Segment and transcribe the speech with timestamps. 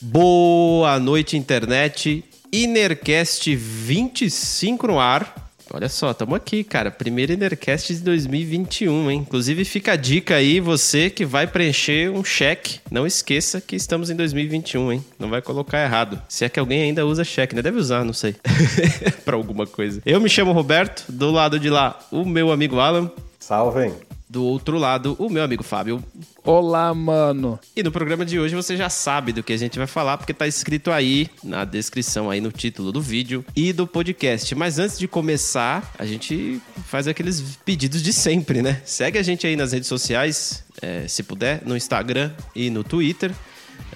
[0.00, 2.24] Boa noite, internet.
[2.50, 5.50] Inercast 25 no ar.
[5.74, 6.90] Olha só, estamos aqui, cara.
[6.90, 9.18] Primeiro Inercast de 2021, hein?
[9.18, 12.80] Inclusive, fica a dica aí, você que vai preencher um cheque.
[12.90, 15.04] Não esqueça que estamos em 2021, hein?
[15.18, 16.22] Não vai colocar errado.
[16.28, 17.60] Se é que alguém ainda usa cheque, né?
[17.60, 18.36] Deve usar, não sei.
[19.22, 20.00] para alguma coisa.
[20.06, 23.10] Eu me chamo Roberto, do lado de lá, o meu amigo Alan.
[23.46, 23.92] Salve.
[24.28, 26.02] Do outro lado, o meu amigo Fábio.
[26.42, 27.60] Olá, mano.
[27.76, 30.34] E no programa de hoje você já sabe do que a gente vai falar, porque
[30.34, 34.52] tá escrito aí na descrição, aí no título do vídeo e do podcast.
[34.56, 38.82] Mas antes de começar, a gente faz aqueles pedidos de sempre, né?
[38.84, 43.30] Segue a gente aí nas redes sociais, é, se puder, no Instagram e no Twitter.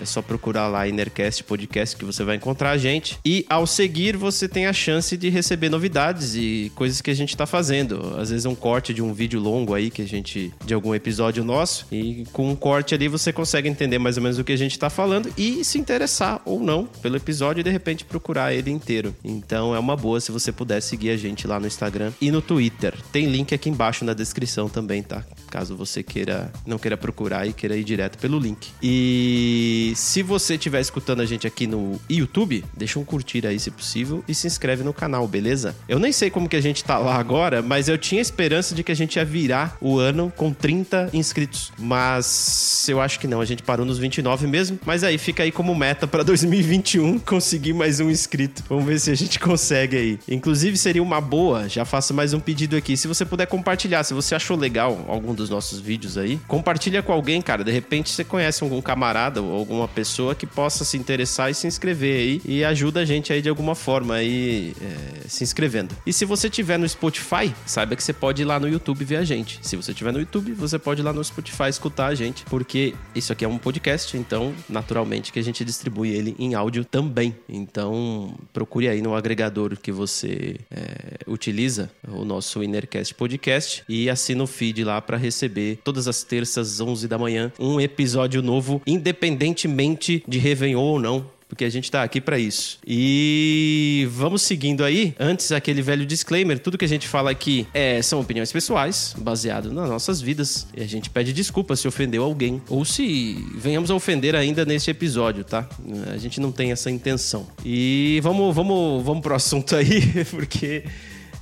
[0.00, 3.18] É só procurar lá Inercast Podcast que você vai encontrar a gente.
[3.24, 7.30] E ao seguir, você tem a chance de receber novidades e coisas que a gente
[7.30, 8.16] está fazendo.
[8.18, 10.52] Às vezes um corte de um vídeo longo aí que a gente.
[10.64, 11.86] de algum episódio nosso.
[11.92, 14.72] E com um corte ali você consegue entender mais ou menos o que a gente
[14.72, 19.14] está falando e se interessar ou não pelo episódio e de repente procurar ele inteiro.
[19.22, 22.40] Então é uma boa se você puder seguir a gente lá no Instagram e no
[22.40, 22.94] Twitter.
[23.12, 25.24] Tem link aqui embaixo na descrição também, tá?
[25.50, 28.68] Caso você queira não queira procurar e queira ir direto pelo link.
[28.82, 33.70] E se você estiver escutando a gente aqui no YouTube, deixa um curtir aí se
[33.70, 35.74] possível e se inscreve no canal, beleza?
[35.88, 38.82] Eu nem sei como que a gente tá lá agora, mas eu tinha esperança de
[38.82, 41.72] que a gente ia virar o ano com 30 inscritos.
[41.78, 44.78] Mas eu acho que não, a gente parou nos 29 mesmo.
[44.84, 48.62] Mas aí fica aí como meta para 2021 conseguir mais um inscrito.
[48.68, 50.18] Vamos ver se a gente consegue aí.
[50.28, 52.96] Inclusive seria uma boa, já faço mais um pedido aqui.
[52.96, 57.12] Se você puder compartilhar, se você achou legal algum dos nossos vídeos aí, compartilha com
[57.12, 57.64] alguém, cara.
[57.64, 61.54] De repente você conhece algum camarada ou algum uma pessoa que possa se interessar e
[61.54, 65.96] se inscrever aí e ajuda a gente aí de alguma forma aí é, se inscrevendo.
[66.06, 69.16] E se você tiver no Spotify, saiba que você pode ir lá no YouTube ver
[69.16, 69.58] a gente.
[69.62, 72.94] Se você tiver no YouTube, você pode ir lá no Spotify escutar a gente, porque
[73.14, 77.34] isso aqui é um podcast, então naturalmente que a gente distribui ele em áudio também.
[77.48, 84.42] Então procure aí no agregador que você é, utiliza o nosso Innercast Podcast e assina
[84.42, 89.69] o feed lá para receber todas as terças 11 da manhã um episódio novo, independentemente
[89.70, 92.78] independentemente de Réveillon ou não porque a gente está aqui para isso.
[92.86, 95.16] E vamos seguindo aí.
[95.18, 99.72] Antes, aquele velho disclaimer: tudo que a gente fala aqui é, são opiniões pessoais, baseado
[99.72, 100.68] nas nossas vidas.
[100.76, 104.92] E a gente pede desculpa se ofendeu alguém, ou se venhamos a ofender ainda neste
[104.92, 105.68] episódio, tá?
[106.14, 107.48] A gente não tem essa intenção.
[107.64, 110.84] E vamos, vamos, vamos pro assunto aí, porque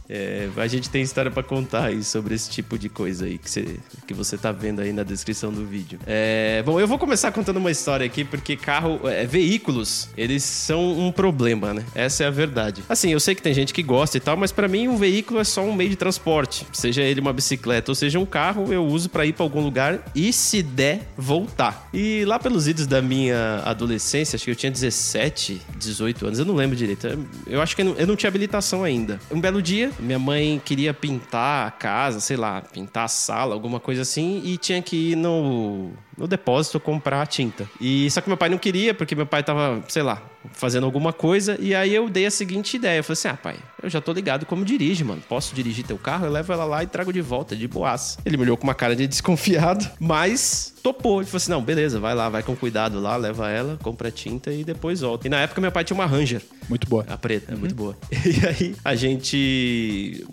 [0.08, 3.50] é, a gente tem história para contar aí sobre esse tipo de coisa aí que
[3.50, 3.76] você,
[4.06, 5.98] que você tá vendo aí na descrição do vídeo.
[6.06, 10.98] É, bom, eu vou começar contando uma história aqui, porque carro, é, veículos, eles são
[10.98, 11.84] um problema, né?
[11.94, 12.82] Essa é a verdade.
[12.88, 15.41] Assim, eu sei que tem gente que gosta e tal, mas para mim um veículo
[15.41, 16.66] é só um meio de transporte.
[16.72, 20.00] Seja ele uma bicicleta ou seja um carro, eu uso para ir para algum lugar
[20.14, 21.88] e, se der, voltar.
[21.92, 26.44] E lá pelos idos da minha adolescência, acho que eu tinha 17, 18 anos, eu
[26.44, 27.06] não lembro direito.
[27.46, 29.20] Eu acho que eu não, eu não tinha habilitação ainda.
[29.30, 33.81] Um belo dia, minha mãe queria pintar a casa, sei lá, pintar a sala, alguma
[33.81, 37.69] coisa assim, e tinha que ir no, no depósito comprar tinta.
[37.81, 40.21] E só que meu pai não queria, porque meu pai tava, sei lá,
[40.53, 42.99] fazendo alguma coisa, e aí eu dei a seguinte ideia.
[42.99, 45.23] Eu falei assim: ah, pai, eu já tô ligado como dirige, mano.
[45.29, 46.27] Posso dirigir teu carro?
[46.27, 48.19] Eu levo ela lá e trago de volta, de boas.
[48.25, 51.21] Ele me olhou com uma cara de desconfiado, mas topou.
[51.21, 54.53] Ele falou assim: não, beleza, vai lá, vai com cuidado lá, leva ela, compra tinta
[54.53, 55.27] e depois volta.
[55.27, 56.43] E na época meu pai tinha uma Ranger.
[56.69, 57.06] Muito boa.
[57.09, 57.97] A preta, é muito boa.
[58.29, 60.27] E aí a gente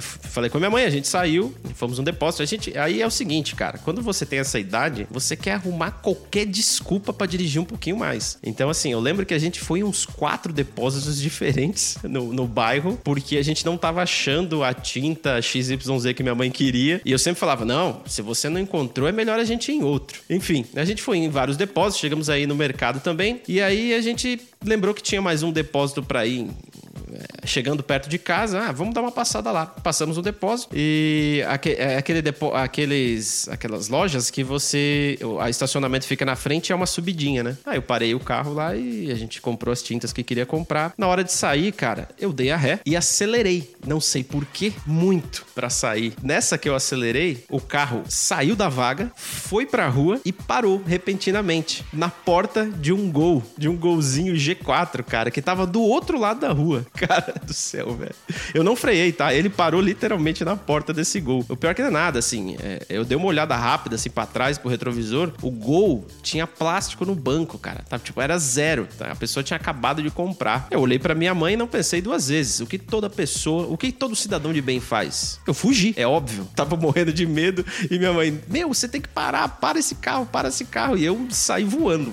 [0.00, 2.42] falei com a minha mãe, a gente saiu, fomos um depósito.
[2.42, 5.90] A gente, aí é o seguinte, cara, quando você tem essa idade, você quer arrumar
[5.90, 8.38] qualquer desculpa para dirigir um pouquinho mais.
[8.42, 12.98] Então, assim, eu lembro que a gente foi uns quatro depósitos diferentes no, no bairro,
[13.02, 17.00] porque a gente não tava achando a tinta XYZ que minha mãe queria.
[17.04, 19.82] E eu sempre falava, não, se você não encontrou, é melhor a gente ir em
[19.82, 20.20] outro.
[20.28, 23.40] Enfim, a gente foi em vários depósitos, chegamos aí no mercado também.
[23.48, 26.48] E aí a gente lembrou que tinha mais um depósito para ir
[27.44, 29.66] chegando perto de casa, ah, vamos dar uma passada lá.
[29.66, 31.42] Passamos o depósito e
[31.76, 35.18] é, aquele depo, aqueles, aquelas lojas que você.
[35.22, 37.56] O estacionamento fica na frente é uma subidinha, né?
[37.64, 40.92] Aí eu parei o carro lá e a gente comprou as tintas que queria comprar.
[40.96, 43.74] Na hora de sair, cara, eu dei a ré e acelerei.
[43.86, 46.14] Não sei porquê, muito para sair.
[46.22, 51.84] Nessa que eu acelerei, o carro saiu da vaga, foi pra rua e parou repentinamente
[51.92, 56.40] na porta de um gol, de um golzinho G4, cara, que tava do outro lado
[56.40, 56.86] da rua.
[57.06, 58.14] Cara do céu, velho.
[58.54, 59.34] Eu não freiei, tá?
[59.34, 61.44] Ele parou literalmente na porta desse gol.
[61.48, 62.56] O pior é que não é nada, assim.
[62.60, 65.32] É, eu dei uma olhada rápida, assim, pra trás, pro retrovisor.
[65.42, 67.84] O gol tinha plástico no banco, cara.
[67.88, 68.86] Tá, tipo, era zero.
[68.96, 69.10] Tá?
[69.10, 70.68] A pessoa tinha acabado de comprar.
[70.70, 72.60] Eu olhei pra minha mãe e não pensei duas vezes.
[72.60, 75.40] O que toda pessoa, o que todo cidadão de bem faz?
[75.46, 76.48] Eu fugi, é óbvio.
[76.54, 80.26] Tava morrendo de medo e minha mãe, meu, você tem que parar, para esse carro,
[80.26, 80.96] para esse carro.
[80.96, 82.12] E eu saí voando.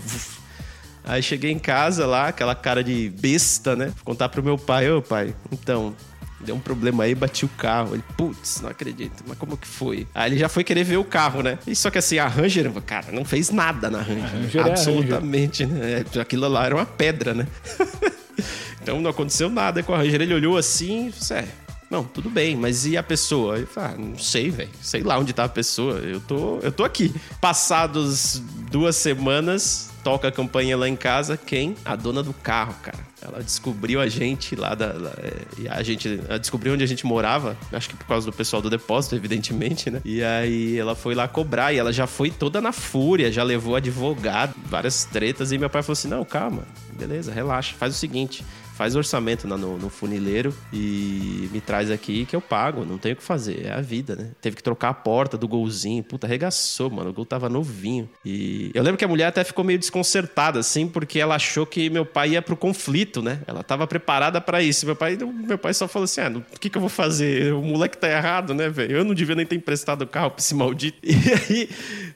[1.10, 3.88] Aí cheguei em casa lá, aquela cara de besta, né?
[3.88, 5.96] Vou contar pro meu pai, ô pai, então,
[6.40, 7.96] deu um problema aí, bati o carro.
[7.96, 10.08] Ele, putz, não acredito, mas como que foi?
[10.14, 11.58] Aí ele já foi querer ver o carro, né?
[11.66, 14.30] E só que assim, a Ranger, cara, não fez nada na Ranger.
[14.30, 16.06] Ranger é absolutamente, é né?
[16.22, 17.48] Aquilo lá era uma pedra, né?
[18.80, 20.22] então não aconteceu nada com a Ranger.
[20.22, 21.48] Ele olhou assim e disse, é,
[21.90, 23.58] não, tudo bem, mas e a pessoa?
[23.58, 24.70] Eu falei, ah, não sei, velho.
[24.80, 25.98] Sei lá onde tá a pessoa.
[25.98, 27.12] Eu tô, eu tô aqui.
[27.42, 31.38] Passados duas semanas, toca a campanha lá em casa.
[31.38, 31.76] Quem?
[31.86, 32.98] A dona do carro, cara.
[33.22, 34.92] Ela descobriu a gente lá da.
[34.92, 35.12] da
[35.58, 37.56] e a gente ela descobriu onde a gente morava.
[37.72, 40.02] Acho que por causa do pessoal do depósito, evidentemente, né?
[40.04, 43.76] E aí ela foi lá cobrar e ela já foi toda na fúria, já levou
[43.76, 45.52] advogado, várias tretas.
[45.52, 46.64] E meu pai falou assim: não, calma,
[46.98, 48.44] beleza, relaxa, faz o seguinte
[48.80, 52.86] faz orçamento no, no, funileiro e me traz aqui que eu pago.
[52.86, 53.66] Não tenho o que fazer.
[53.66, 54.30] É a vida, né?
[54.42, 56.02] Teve que trocar a porta do golzinho.
[56.02, 57.10] Puta, arregaçou, mano.
[57.10, 58.10] O gol tava novinho.
[58.24, 61.90] E eu lembro que a mulher até ficou meio desconcertada, assim, porque ela achou que
[61.90, 63.42] meu pai ia pro conflito, né?
[63.46, 64.86] Ela tava preparada para isso.
[64.86, 67.54] Meu pai, meu pai só falou assim: ah, o que, que eu vou fazer?
[67.54, 68.96] O moleque tá errado, né, velho?
[68.96, 70.98] Eu não devia nem ter emprestado o carro pra esse maldito.
[71.10, 71.70] E aí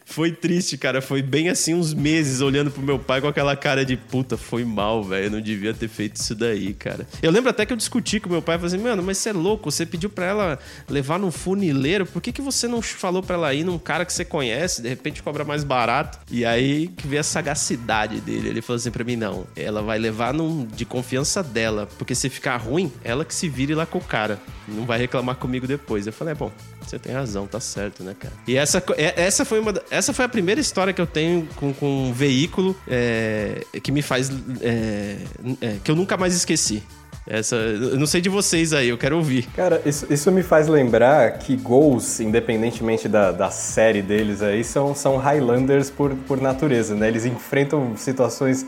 [0.06, 1.02] foi triste, cara.
[1.02, 4.64] Foi bem assim uns meses olhando pro meu pai com aquela cara de puta, foi
[4.64, 5.26] mal, velho.
[5.26, 7.08] Eu não devia ter feito isso daí aí, cara.
[7.22, 9.34] Eu lembro até que eu discuti com meu pai, falei assim, mano, mas você é
[9.34, 10.60] louco, você pediu pra ela
[10.90, 14.14] levar num funileiro, por que, que você não falou pra ela ir num cara que
[14.14, 16.20] você conhece, de repente cobra mais barato?
[16.32, 18.50] E aí que veio a sagacidade dele.
[18.50, 22.30] Ele falou assim pra mim, não, ela vai levar num, de confiança dela, porque se
[22.30, 24.40] ficar ruim, ela que se vire lá com o cara.
[24.68, 26.08] Não vai reclamar comigo depois.
[26.08, 26.52] Eu falei, é bom,
[26.86, 28.34] você tem razão, tá certo, né, cara?
[28.48, 31.74] E essa, é, essa, foi, uma, essa foi a primeira história que eu tenho com,
[31.74, 34.32] com um veículo é, que me faz.
[34.62, 35.18] É,
[35.62, 36.84] é, que eu nunca mais esqueci.
[37.26, 39.48] Essa, eu não sei de vocês aí, eu quero ouvir.
[39.56, 44.94] Cara, isso, isso me faz lembrar que gols, independentemente da, da série deles aí, são,
[44.94, 47.08] são Highlanders por, por natureza, né?
[47.08, 48.66] Eles enfrentam situações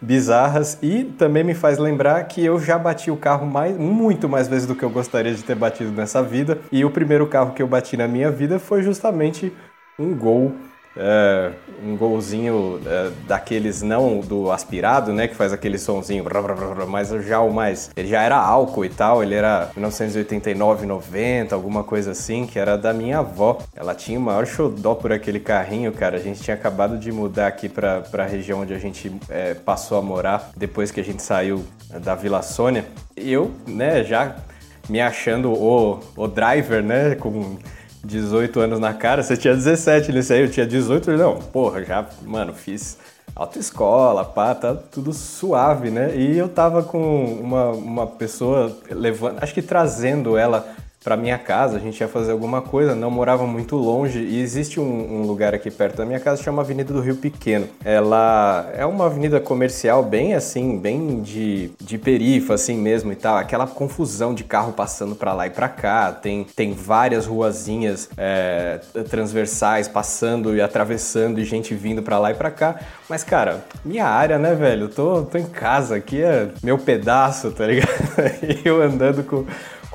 [0.00, 4.48] bizarras e também me faz lembrar que eu já bati o carro mais, muito mais
[4.48, 6.58] vezes do que eu gostaria de ter batido nessa vida.
[6.72, 9.52] E o primeiro carro que eu bati na minha vida foi justamente
[9.98, 10.54] um Gol
[10.98, 11.52] é,
[11.82, 16.24] um golzinho é, daqueles não do aspirado, né, que faz aquele sonzinho,
[16.88, 21.84] mas já o mais, ele já era álcool e tal, ele era 1989, 90, alguma
[21.84, 23.58] coisa assim, que era da minha avó.
[23.74, 26.16] Ela tinha o maior xodó por aquele carrinho, cara.
[26.16, 29.98] A gente tinha acabado de mudar aqui para a região onde a gente é, passou
[29.98, 31.64] a morar depois que a gente saiu
[32.02, 32.84] da Vila Sônia.
[33.16, 34.36] E eu, né, já
[34.88, 37.58] me achando o, o driver, né, com
[38.04, 42.06] 18 anos na cara, você tinha 17 nesse aí, eu tinha 18, não, porra, já,
[42.22, 42.98] mano, fiz
[43.34, 46.16] autoescola, pá, tá tudo suave, né?
[46.16, 50.66] E eu tava com uma, uma pessoa levando, acho que trazendo ela
[51.08, 54.78] para minha casa, a gente ia fazer alguma coisa, não morava muito longe e existe
[54.78, 57.66] um, um, lugar aqui perto da minha casa chama Avenida do Rio Pequeno.
[57.82, 63.38] Ela é uma avenida comercial bem assim, bem de, de perifa assim mesmo e tal,
[63.38, 68.78] aquela confusão de carro passando para lá e para cá, tem, tem várias ruazinhas é,
[69.08, 74.04] transversais passando e atravessando e gente vindo para lá e para cá, mas cara, minha
[74.04, 77.88] área, né, velho, tô, tô em casa, aqui é meu pedaço, tá ligado?
[78.62, 79.46] eu andando com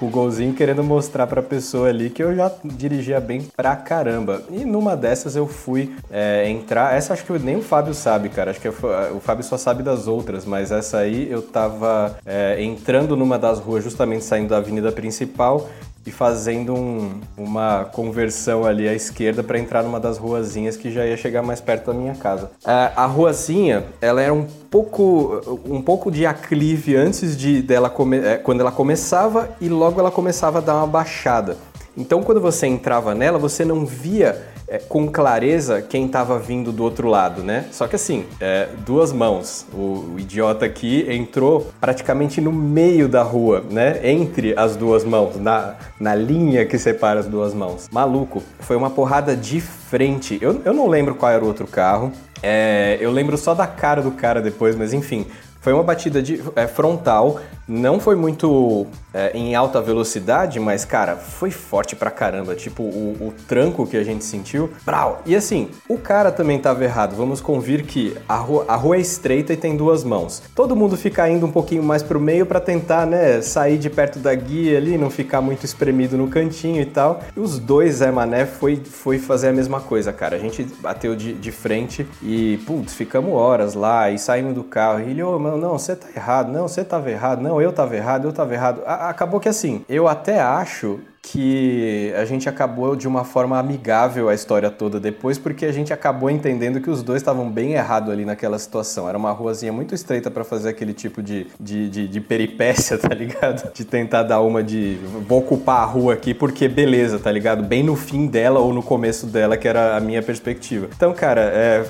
[0.04, 4.42] com o golzinho querendo mostrar pra pessoa ali que eu já dirigia bem pra caramba.
[4.52, 6.96] E numa dessas eu fui é, entrar.
[6.96, 8.52] Essa acho que nem o Fábio sabe, cara.
[8.52, 13.16] Acho que o Fábio só sabe das outras, mas essa aí eu tava é, entrando
[13.16, 15.70] numa das ruas, justamente saindo da avenida principal
[16.06, 21.06] e fazendo um, uma conversão ali à esquerda para entrar numa das ruazinhas que já
[21.06, 22.52] ia chegar mais perto da minha casa.
[22.66, 28.18] A, a ruazinha, ela era um pouco, um pouco de aclive antes de dela come,
[28.18, 31.58] é, quando ela começava e logo ela começava a dar uma baixada.
[31.96, 36.84] Então, quando você entrava nela, você não via é, com clareza quem estava vindo do
[36.84, 37.66] outro lado, né?
[37.72, 39.68] Só que assim, é, duas mãos.
[39.72, 44.00] O, o, idiota aqui entrou praticamente no meio da rua, né?
[44.04, 47.88] Entre as duas mãos, na, na linha que separa as duas mãos.
[47.92, 50.40] Maluco, foi uma porrada de frente.
[50.42, 52.12] Eu, eu não lembro qual era o outro carro.
[52.42, 55.28] É, eu lembro só da cara do cara depois, mas enfim,
[55.62, 61.16] foi uma batida de, é, frontal Não foi muito é, em alta velocidade, mas, cara,
[61.16, 62.56] foi forte pra caramba.
[62.56, 64.70] Tipo, o, o tranco que a gente sentiu.
[64.86, 65.22] Brau!
[65.26, 67.16] E assim, o cara também tava errado.
[67.16, 70.42] Vamos convir que a rua, a rua é estreita e tem duas mãos.
[70.56, 74.20] Todo mundo fica indo um pouquinho mais pro meio para tentar, né, sair de perto
[74.20, 77.22] da guia ali, não ficar muito espremido no cantinho e tal.
[77.36, 80.36] E os dois, Zé Mané, foi, foi fazer a mesma coisa, cara.
[80.36, 85.02] A gente bateu de, de frente e, putz, ficamos horas lá e saímos do carro.
[85.02, 87.96] E ele, ô, oh, não, você tá errado, não, você tava errado, não, eu tava
[87.96, 88.82] errado, eu tava errado.
[88.86, 94.28] A, acabou que assim, eu até acho que a gente acabou de uma forma amigável
[94.28, 98.12] a história toda depois, porque a gente acabou entendendo que os dois estavam bem errados
[98.12, 99.08] ali naquela situação.
[99.08, 103.16] Era uma ruazinha muito estreita para fazer aquele tipo de, de, de, de, peripécia, tá
[103.16, 103.72] ligado?
[103.74, 107.64] De tentar dar uma de vou ocupar a rua aqui porque beleza, tá ligado?
[107.64, 110.90] Bem no fim dela ou no começo dela, que era a minha perspectiva.
[110.94, 111.86] Então, cara, é,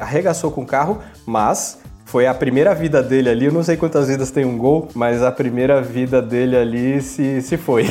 [0.00, 3.44] arregaçou com o carro, mas foi a primeira vida dele ali.
[3.44, 7.42] Eu não sei quantas vidas tem um gol, mas a primeira vida dele ali se,
[7.42, 7.84] se foi.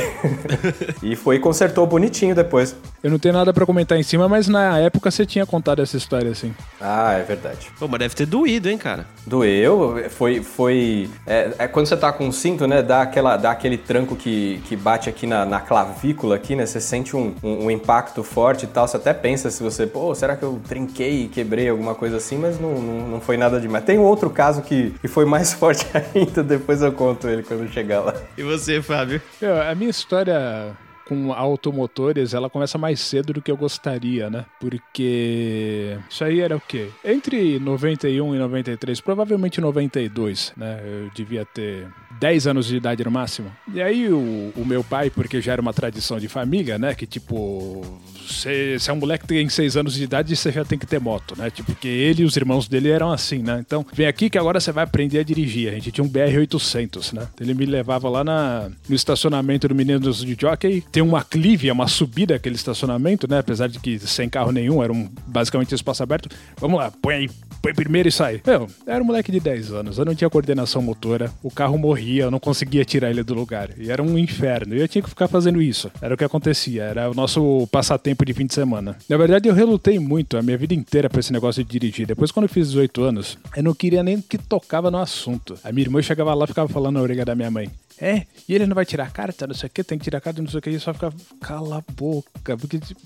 [1.04, 2.76] e foi e consertou bonitinho depois.
[3.04, 5.96] Eu não tenho nada para comentar em cima, mas na época você tinha contado essa
[5.96, 6.54] história assim.
[6.82, 7.72] Ah, é verdade.
[7.78, 9.06] Pô, mas deve ter doído, hein, cara?
[9.26, 10.04] Doeu.
[10.10, 10.42] Foi.
[10.42, 12.82] foi é, é quando você tá com o cinto, né?
[12.82, 16.66] Dá, aquela, dá aquele tranco que, que bate aqui na, na clavícula, aqui, né?
[16.66, 18.88] Você sente um, um, um, impacto forte e tal.
[18.88, 22.38] Você até pensa se você, pô, será que eu trinquei e quebrei alguma coisa assim?
[22.38, 23.86] Mas não, não, não foi nada demais.
[23.86, 27.68] Tem um outro caso que, que foi mais forte ainda, depois eu conto ele quando
[27.72, 28.14] chegar lá.
[28.38, 29.22] E você, Fábio?
[29.42, 30.76] Eu, a minha história
[31.08, 34.46] com automotores, ela começa mais cedo do que eu gostaria, né?
[34.60, 36.90] Porque isso aí era o quê?
[37.04, 40.82] Entre 91 e 93, provavelmente 92, né?
[40.84, 41.88] Eu devia ter
[42.20, 43.50] 10 anos de idade no máximo.
[43.74, 46.94] E aí o, o meu pai, porque já era uma tradição de família, né?
[46.94, 47.82] Que tipo,
[48.28, 51.00] você é um moleque que tem 6 anos de idade, você já tem que ter
[51.00, 51.50] moto, né?
[51.50, 53.64] Tipo, porque ele e os irmãos dele eram assim, né?
[53.66, 55.70] Então, vem aqui que agora você vai aprender a dirigir.
[55.70, 57.28] A gente tinha um BR-800, né?
[57.40, 60.84] Ele me levava lá na, no estacionamento do Meninos de Jockey.
[60.92, 63.40] Tem uma clive, é uma subida aquele estacionamento, né?
[63.40, 66.30] Apesar de que sem carro nenhum, era um, basicamente espaço aberto.
[66.60, 67.30] Vamos lá, põe aí,
[67.62, 68.42] põe primeiro e sai.
[68.46, 72.24] Meu, era um moleque de 10 anos, eu não tinha coordenação motora, o carro morria,
[72.24, 73.70] eu não conseguia tirar ele do lugar.
[73.78, 74.76] E era um inferno.
[74.76, 75.92] E eu tinha que ficar fazendo isso.
[76.02, 78.98] Era o que acontecia, era o nosso passatempo de fim de semana.
[79.08, 82.08] Na verdade, eu relutei muito a minha vida inteira pra esse negócio de dirigir.
[82.08, 85.58] Depois, quando eu fiz 18 anos, eu não queria nem que tocava no assunto.
[85.64, 87.70] A minha irmã chegava lá e ficava falando na orelha da minha mãe.
[88.00, 90.40] É, e ele não vai tirar carta, não sei o que, tem que tirar carta,
[90.40, 93.02] não sei o que, e só fica, cala a boca, porque tipo,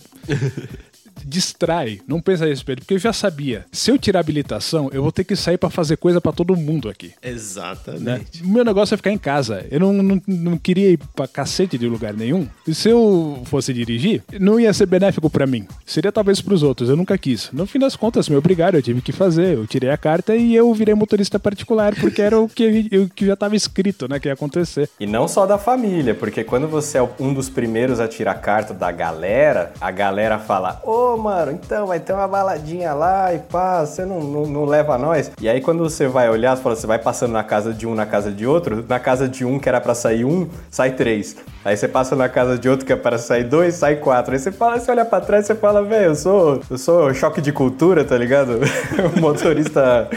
[1.24, 5.12] distrai, não pensa a respeito, porque eu já sabia, se eu tirar habilitação, eu vou
[5.12, 7.14] ter que sair para fazer coisa para todo mundo aqui.
[7.22, 8.04] Exatamente.
[8.04, 8.22] Né?
[8.44, 9.66] O meu negócio é ficar em casa.
[9.70, 12.48] Eu não, não, não queria ir pra cacete de lugar nenhum.
[12.68, 15.68] E se eu fosse dirigir, não ia ser benéfico para mim.
[15.86, 16.90] Seria talvez para os outros.
[16.90, 17.50] Eu nunca quis.
[17.52, 19.58] No fim das contas, me obrigaram, eu tive que fazer.
[19.58, 23.26] Eu tirei a carta e eu virei motorista particular, porque era o que, o que
[23.26, 24.90] já estava escrito, né, que ia acontecer.
[25.00, 28.36] E não só da família, porque quando você é um dos primeiros a tirar a
[28.36, 33.34] carta da galera, a galera fala: Ô, oh, mano, então vai ter uma baladinha lá
[33.34, 35.32] e pá, você não, não, não, leva nós.
[35.40, 37.96] E aí quando você vai olhar, você, fala, você vai passando na casa de um,
[37.96, 41.36] na casa de outro, na casa de um que era para sair um, sai três.
[41.64, 44.34] Aí você passa na casa de outro que é para sair dois, sai quatro.
[44.34, 47.42] Aí você fala, você olha pra trás você fala, velho, eu sou, eu sou choque
[47.42, 48.60] de cultura, tá ligado?
[49.20, 50.10] motorista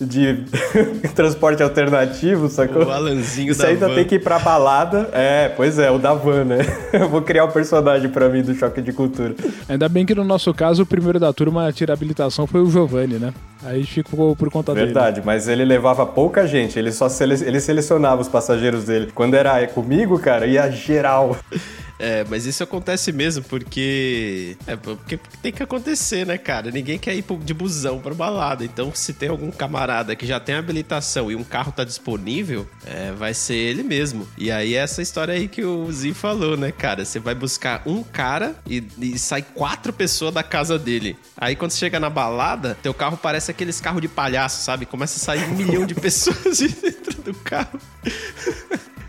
[0.00, 0.44] de
[1.14, 2.84] transporte alternativo, sacou?
[2.86, 3.94] O Alanzinho Isso da ainda van.
[3.94, 5.10] tem que ir pra balada.
[5.12, 6.58] É, pois é, o da van, né?
[6.92, 9.34] Eu vou criar um personagem pra mim do Choque de Cultura.
[9.68, 12.70] Ainda bem que no nosso caso, o primeiro da turma a tirar habilitação foi o
[12.70, 13.32] Giovanni, né?
[13.62, 15.04] Aí ficou por conta Verdade, dele.
[15.04, 17.34] Verdade, mas ele levava pouca gente, ele só sele...
[17.44, 19.10] ele selecionava os passageiros dele.
[19.14, 21.36] Quando era comigo, cara, ia geral.
[22.00, 24.56] É, mas isso acontece mesmo porque.
[24.66, 26.70] É, porque tem que acontecer, né, cara?
[26.70, 28.64] Ninguém quer ir de busão pra balada.
[28.64, 33.12] Então, se tem algum camarada que já tem habilitação e um carro tá disponível, é,
[33.12, 34.26] vai ser ele mesmo.
[34.38, 37.04] E aí, essa história aí que o Zi falou, né, cara?
[37.04, 41.18] Você vai buscar um cara e, e sai quatro pessoas da casa dele.
[41.36, 44.86] Aí, quando você chega na balada, teu carro parece aqueles carros de palhaço, sabe?
[44.86, 47.80] Começa a sair um milhão de pessoas de dentro do carro.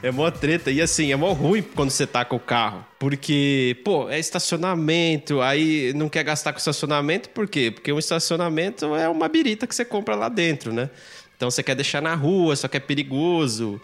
[0.04, 0.72] É mó treta.
[0.72, 2.86] E assim, é mó ruim quando você tá com o carro.
[2.98, 7.72] Porque, pô, é estacionamento, aí não quer gastar com estacionamento, por quê?
[7.72, 10.90] Porque um estacionamento é uma birita que você compra lá dentro, né?
[11.38, 13.82] Então você quer deixar na rua, só que é perigoso.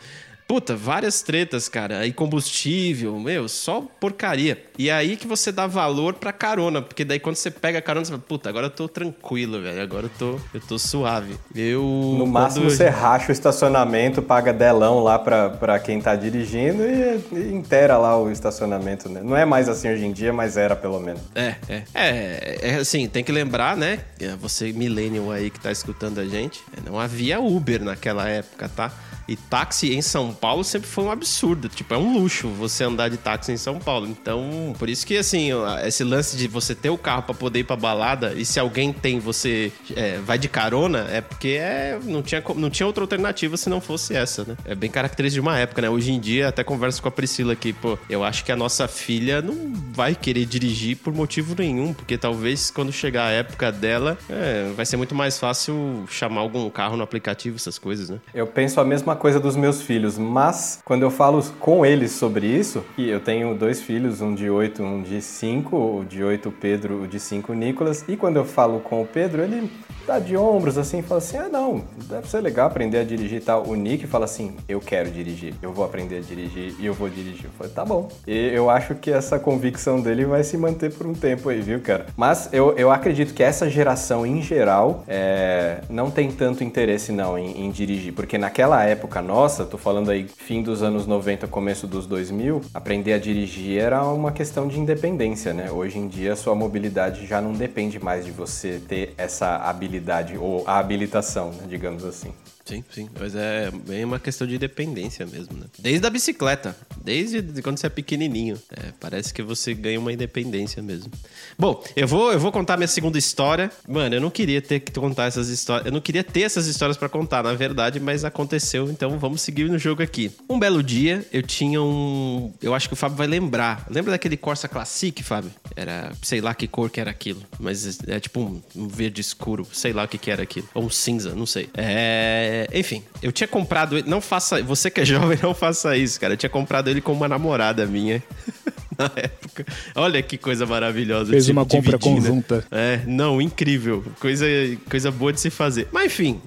[0.48, 2.00] Puta, várias tretas, cara.
[2.00, 4.64] Aí combustível, meu, só porcaria.
[4.78, 8.06] E aí que você dá valor pra carona, porque daí quando você pega a carona,
[8.06, 9.82] você fala, puta, agora eu tô tranquilo, velho.
[9.82, 11.36] Agora eu tô, eu tô suave.
[11.54, 11.82] Eu.
[12.18, 17.20] No máximo você racha o estacionamento, paga delão lá pra, pra quem tá dirigindo e,
[17.34, 19.20] e inteira lá o estacionamento, né?
[19.22, 21.22] Não é mais assim hoje em dia, mas era pelo menos.
[21.36, 21.84] É, é.
[21.94, 24.00] É, é assim, tem que lembrar, né?
[24.40, 28.92] Você, millennial aí que tá escutando a gente, não havia Uber naquela época, tá?
[29.28, 31.70] E táxi em São Paulo sempre foi um absurdo.
[31.70, 34.08] Tipo, é um luxo você andar de táxi em São Paulo.
[34.08, 35.50] Então, por isso que, assim,
[35.86, 38.94] esse lance de você ter o carro para poder ir pra balada e se alguém
[38.94, 43.58] tem, você é, vai de carona, é porque é, não, tinha, não tinha outra alternativa
[43.58, 44.58] se não fosse essa, né?
[44.66, 45.90] É bem característico de uma época, né?
[45.90, 48.88] Hoje em dia, até converso com a Priscila aqui, pô, eu acho que a nossa
[48.88, 54.18] filha não vai querer dirigir por motivo nenhum, porque talvez quando chegar a época dela,
[54.30, 58.20] é, vai ser muito mais fácil chamar algum carro no aplicativo, essas coisas, né?
[58.34, 62.48] Eu penso a mesma coisa dos meus filhos, mas quando eu falo com eles sobre
[62.48, 66.52] isso, e eu tenho dois filhos, um de 8, um de 5, o de 8
[66.52, 69.70] Pedro, o de 5 Nicolas, e quando eu falo com o Pedro, ele
[70.06, 73.68] dá de ombros assim, fala assim: "Ah, não, deve ser legal aprender a dirigir tal".
[73.68, 77.10] O Nick fala assim: "Eu quero dirigir, eu vou aprender a dirigir e eu vou
[77.10, 77.46] dirigir".
[77.46, 78.08] Eu falei: "Tá bom".
[78.26, 81.82] E eu acho que essa convicção dele vai se manter por um tempo aí, viu,
[81.82, 82.06] cara?
[82.16, 87.38] Mas eu, eu acredito que essa geração em geral é, não tem tanto interesse não
[87.38, 91.88] em, em, dirigir, porque naquela época nossa, tô falando aí fim dos anos 90, começo
[91.88, 95.72] dos 2000, aprender a dirigir era uma questão de independência, né?
[95.72, 100.64] Hoje em dia sua mobilidade já não depende mais de você ter essa habilidade ou
[100.68, 102.34] a habilitação, né, digamos assim.
[102.68, 103.10] Sim, sim.
[103.18, 105.68] Mas é bem uma questão de dependência mesmo, né?
[105.80, 106.76] Desde a bicicleta.
[107.02, 108.60] Desde quando você é pequenininho.
[108.70, 111.10] É, parece que você ganha uma independência mesmo.
[111.58, 113.72] Bom, eu vou, eu vou contar minha segunda história.
[113.88, 115.86] Mano, eu não queria ter que contar essas histórias.
[115.86, 118.90] Eu não queria ter essas histórias para contar, na verdade, mas aconteceu.
[118.90, 120.30] Então vamos seguir no jogo aqui.
[120.50, 122.52] Um belo dia, eu tinha um.
[122.62, 123.88] Eu acho que o Fábio vai lembrar.
[123.90, 125.52] Lembra daquele Corsa Classic, Fábio?
[125.74, 127.42] Era, sei lá que cor que era aquilo.
[127.58, 129.66] Mas é tipo um, um verde escuro.
[129.72, 130.68] Sei lá o que, que era aquilo.
[130.74, 131.70] Ou um cinza, não sei.
[131.74, 134.10] É é, enfim, eu tinha comprado ele.
[134.10, 134.62] Não faça.
[134.64, 136.34] Você que é jovem, não faça isso, cara.
[136.34, 138.24] Eu tinha comprado ele com uma namorada minha.
[138.98, 139.66] na época.
[139.96, 141.32] Olha que coisa maravilhosa.
[141.32, 142.66] Fez uma compra conjunta.
[142.72, 144.04] É, não, incrível.
[144.20, 144.46] Coisa,
[144.90, 145.88] coisa boa de se fazer.
[145.92, 146.42] Mas enfim,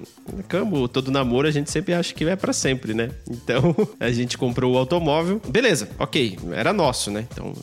[0.49, 3.09] como todo namoro, a gente sempre acha que é para sempre, né?
[3.29, 5.41] Então, a gente comprou o automóvel.
[5.47, 7.25] Beleza, ok, era nosso, né?
[7.31, 7.53] Então,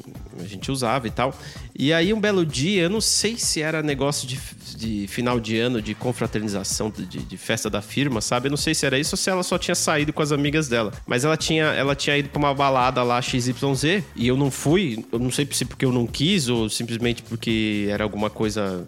[0.40, 1.34] a gente usava e tal.
[1.78, 4.36] E aí, um belo dia, eu não sei se era negócio de,
[4.76, 8.48] de final de ano, de confraternização, de, de, festa da firma, sabe?
[8.48, 10.66] Eu não sei se era isso ou se ela só tinha saído com as amigas
[10.66, 10.92] dela.
[11.06, 15.04] Mas ela tinha, ela tinha ido pra uma balada lá XYZ e eu não fui.
[15.12, 18.84] Eu não sei se porque eu não quis ou simplesmente porque era alguma coisa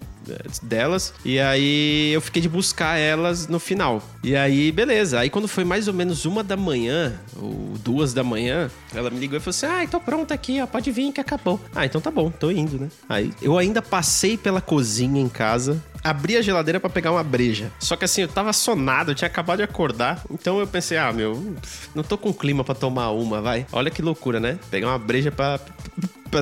[0.62, 1.14] delas.
[1.24, 4.02] E aí eu fiquei de buscar elas no final.
[4.22, 5.18] E aí, beleza.
[5.20, 9.18] Aí quando foi mais ou menos uma da manhã, ou duas da manhã, ela me
[9.18, 11.60] ligou e falou assim: Ah, tô pronta aqui, ó, pode vir que acabou.
[11.74, 12.88] Ah, então tá bom, tô indo, né?
[13.08, 17.70] Aí eu ainda passei pela cozinha em casa, abri a geladeira para pegar uma breja.
[17.78, 20.24] Só que assim, eu tava sonado, eu tinha acabado de acordar.
[20.30, 21.54] Então eu pensei, ah, meu,
[21.94, 23.66] não tô com clima para tomar uma, vai.
[23.72, 24.58] Olha que loucura, né?
[24.70, 25.60] Pegar uma breja pra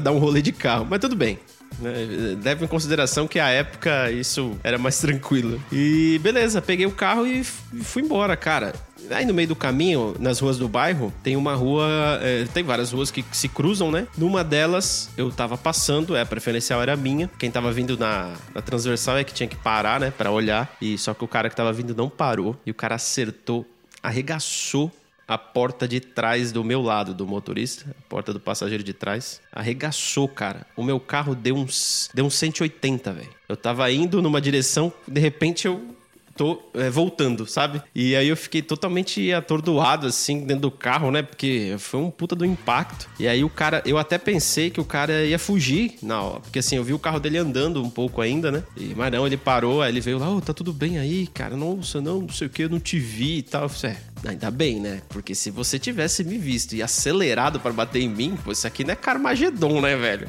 [0.01, 0.87] dar um rolê de carro.
[0.89, 1.39] Mas tudo bem.
[1.79, 2.37] Né?
[2.43, 5.61] Leva em consideração que a época isso era mais tranquilo.
[5.71, 8.75] E beleza, peguei o carro e fui embora, cara.
[9.11, 11.87] Aí no meio do caminho, nas ruas do bairro, tem uma rua.
[12.23, 14.07] É, tem várias ruas que se cruzam, né?
[14.17, 17.31] Numa delas, eu tava passando, é, a preferencial era minha.
[17.39, 20.11] Quem tava vindo na, na transversal é que tinha que parar, né?
[20.11, 20.77] Pra olhar.
[20.81, 22.57] E só que o cara que tava vindo não parou.
[22.65, 23.67] E o cara acertou,
[24.03, 24.93] arregaçou
[25.29, 29.43] a porta de trás do meu lado, do motorista, a porta do passageiro de trás,
[29.53, 30.67] arregaçou, cara.
[30.75, 33.29] O meu carro deu uns, deu uns 180, velho.
[33.47, 35.95] Eu tava indo numa direção, de repente eu
[36.39, 37.83] tô é, voltando, sabe?
[37.93, 41.21] E aí eu fiquei totalmente atordoado, assim, dentro do carro, né?
[41.21, 43.11] Porque foi um puta do impacto.
[43.19, 46.41] E aí o cara, eu até pensei que o cara ia fugir na hora.
[46.41, 48.63] Porque assim, eu vi o carro dele andando um pouco ainda, né?
[48.77, 51.27] E, mas não, ele parou, aí ele veio lá, ô, oh, tá tudo bem aí,
[51.27, 51.57] cara?
[51.57, 53.65] Nossa, não, não sei o que, eu não te vi e tal.
[53.65, 55.03] Eu falei, é, Ainda bem, né?
[55.09, 58.85] Porque se você tivesse me visto e acelerado para bater em mim, pô, isso aqui
[58.85, 60.29] não é Carmagedon, né, velho?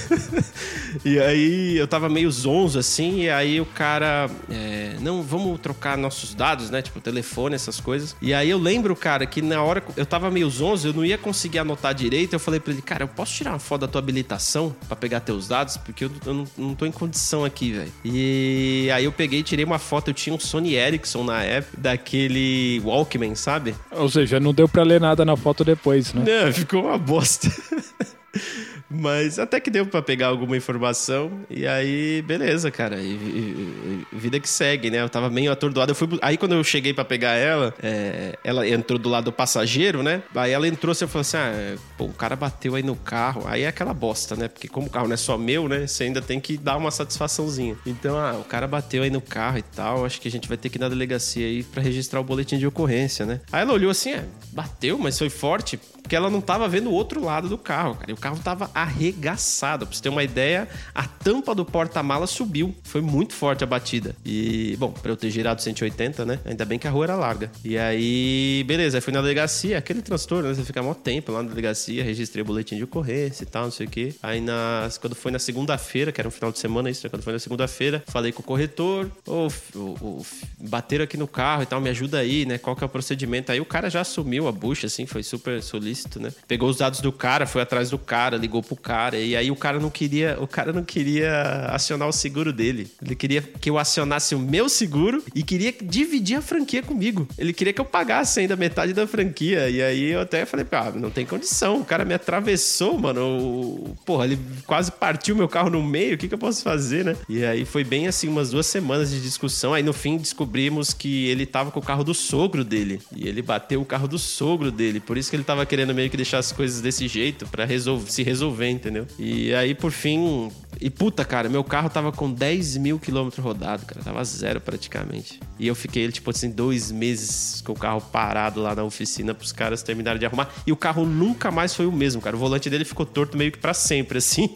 [1.04, 4.30] e aí eu tava meio zonzo assim, e aí o cara.
[4.50, 6.80] É, não, vamos trocar nossos dados, né?
[6.80, 8.16] Tipo, telefone, essas coisas.
[8.20, 11.18] E aí eu lembro, cara, que na hora eu tava meio zonzo, eu não ia
[11.18, 12.32] conseguir anotar direito.
[12.32, 15.20] Eu falei pra ele, cara, eu posso tirar uma foto da tua habilitação para pegar
[15.20, 15.76] teus dados?
[15.76, 17.92] Porque eu, eu não, não tô em condição aqui, velho.
[18.04, 22.69] E aí eu peguei, tirei uma foto, eu tinha um Sony Ericsson na época, daquele
[22.78, 23.74] Walkman, sabe?
[23.90, 26.24] Ou seja, não deu pra ler nada na foto depois, né?
[26.44, 27.48] Não, ficou uma bosta.
[28.90, 31.30] Mas até que deu para pegar alguma informação.
[31.48, 32.96] E aí, beleza, cara.
[32.96, 35.00] E, e, e, vida que segue, né?
[35.00, 35.92] Eu tava meio atordoado.
[35.92, 39.32] Eu fui, aí quando eu cheguei para pegar ela, é, ela entrou do lado do
[39.32, 40.22] passageiro, né?
[40.34, 43.44] Aí ela entrou assim, eu falei assim: ah, pô, o cara bateu aí no carro.
[43.46, 44.48] Aí é aquela bosta, né?
[44.48, 45.86] Porque como o carro não é só meu, né?
[45.86, 47.76] Você ainda tem que dar uma satisfaçãozinha.
[47.86, 50.04] Então, ah, o cara bateu aí no carro e tal.
[50.04, 52.58] Acho que a gente vai ter que ir na delegacia aí para registrar o boletim
[52.58, 53.40] de ocorrência, né?
[53.52, 55.78] Aí ela olhou assim: é, bateu, mas foi forte
[56.10, 58.10] porque ela não tava vendo o outro lado do carro, cara.
[58.10, 59.86] E o carro tava arregaçado.
[59.86, 62.74] Pra você ter uma ideia, a tampa do porta-mala subiu.
[62.82, 64.14] Foi muito forte a batida.
[64.24, 66.38] E, bom, pra eu ter girado 180, né?
[66.44, 67.50] Ainda bem que a rua era larga.
[67.64, 70.54] E aí, beleza, aí fui na delegacia, aquele transtorno, né?
[70.54, 73.70] Você fica mó tempo lá na delegacia, registrei o boletim de ocorrência e tal, não
[73.70, 74.14] sei o quê.
[74.22, 77.10] Aí, nas, quando foi na segunda-feira, que era um final de semana isso, né?
[77.10, 80.22] quando foi na segunda-feira, falei com o corretor, ô, oh,
[80.58, 82.58] bateram aqui no carro e tal, me ajuda aí, né?
[82.58, 83.52] Qual que é o procedimento?
[83.52, 86.32] Aí o cara já assumiu a bucha, assim, foi super solícito, né?
[86.46, 89.56] Pegou os dados do cara, foi atrás do cara, ligou pro cara, e aí o
[89.56, 92.88] cara não queria, o cara não queria acionar o seguro dele.
[93.04, 97.26] Ele queria que eu acionasse o meu seguro e queria dividir a franquia comigo.
[97.36, 99.68] Ele queria que eu pagasse ainda metade da franquia.
[99.68, 101.80] E aí eu até falei, ah, não tem condição.
[101.80, 103.96] O cara me atravessou, mano.
[104.04, 106.14] Porra, ele quase partiu meu carro no meio.
[106.14, 107.16] O que, que eu posso fazer, né?
[107.28, 109.74] E aí foi bem assim, umas duas semanas de discussão.
[109.74, 113.00] Aí no fim descobrimos que ele tava com o carro do sogro dele.
[113.14, 115.00] E ele bateu o carro do sogro dele.
[115.00, 117.66] Por isso que ele tava querendo meio que deixar as coisas desse jeito para
[118.06, 119.06] se resolver, entendeu?
[119.18, 120.50] E aí, por fim.
[120.80, 124.02] E puta, cara, meu carro tava com 10 mil quilômetros rodados, cara.
[124.02, 125.40] Tava zero praticamente.
[125.58, 129.52] E eu fiquei, tipo assim, dois meses com o carro parado lá na oficina pros
[129.52, 130.50] caras terminarem de arrumar.
[130.66, 132.36] E o carro nunca mais foi o mesmo, cara.
[132.36, 134.48] O volante dele ficou torto meio que para sempre, assim.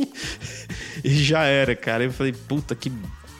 [1.05, 2.05] e já era, cara.
[2.05, 2.91] Eu falei, puta, que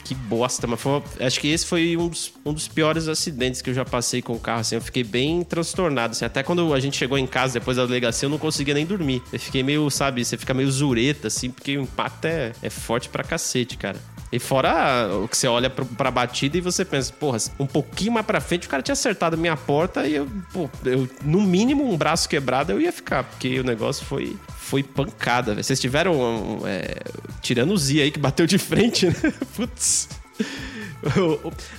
[0.05, 0.79] que bosta, mas
[1.19, 4.33] acho que esse foi um dos, um dos piores acidentes que eu já passei com
[4.33, 7.59] o carro, assim, eu fiquei bem transtornado, assim, até quando a gente chegou em casa
[7.59, 10.69] depois da delegacia, eu não conseguia nem dormir, eu fiquei meio, sabe, você fica meio
[10.71, 13.99] zureta, assim, porque o impacto é, é forte pra cacete, cara.
[14.31, 18.25] E fora o que você olha pra, batida e você pensa, porra, um pouquinho mais
[18.25, 21.89] pra frente o cara tinha acertado a minha porta e eu, pô, eu, no mínimo
[21.89, 25.63] um braço quebrado eu ia ficar, porque o negócio foi, foi pancada, velho.
[25.63, 26.95] Vocês tiveram é,
[27.41, 29.13] tirando o Z aí que bateu de frente, né?
[29.55, 30.09] Putz.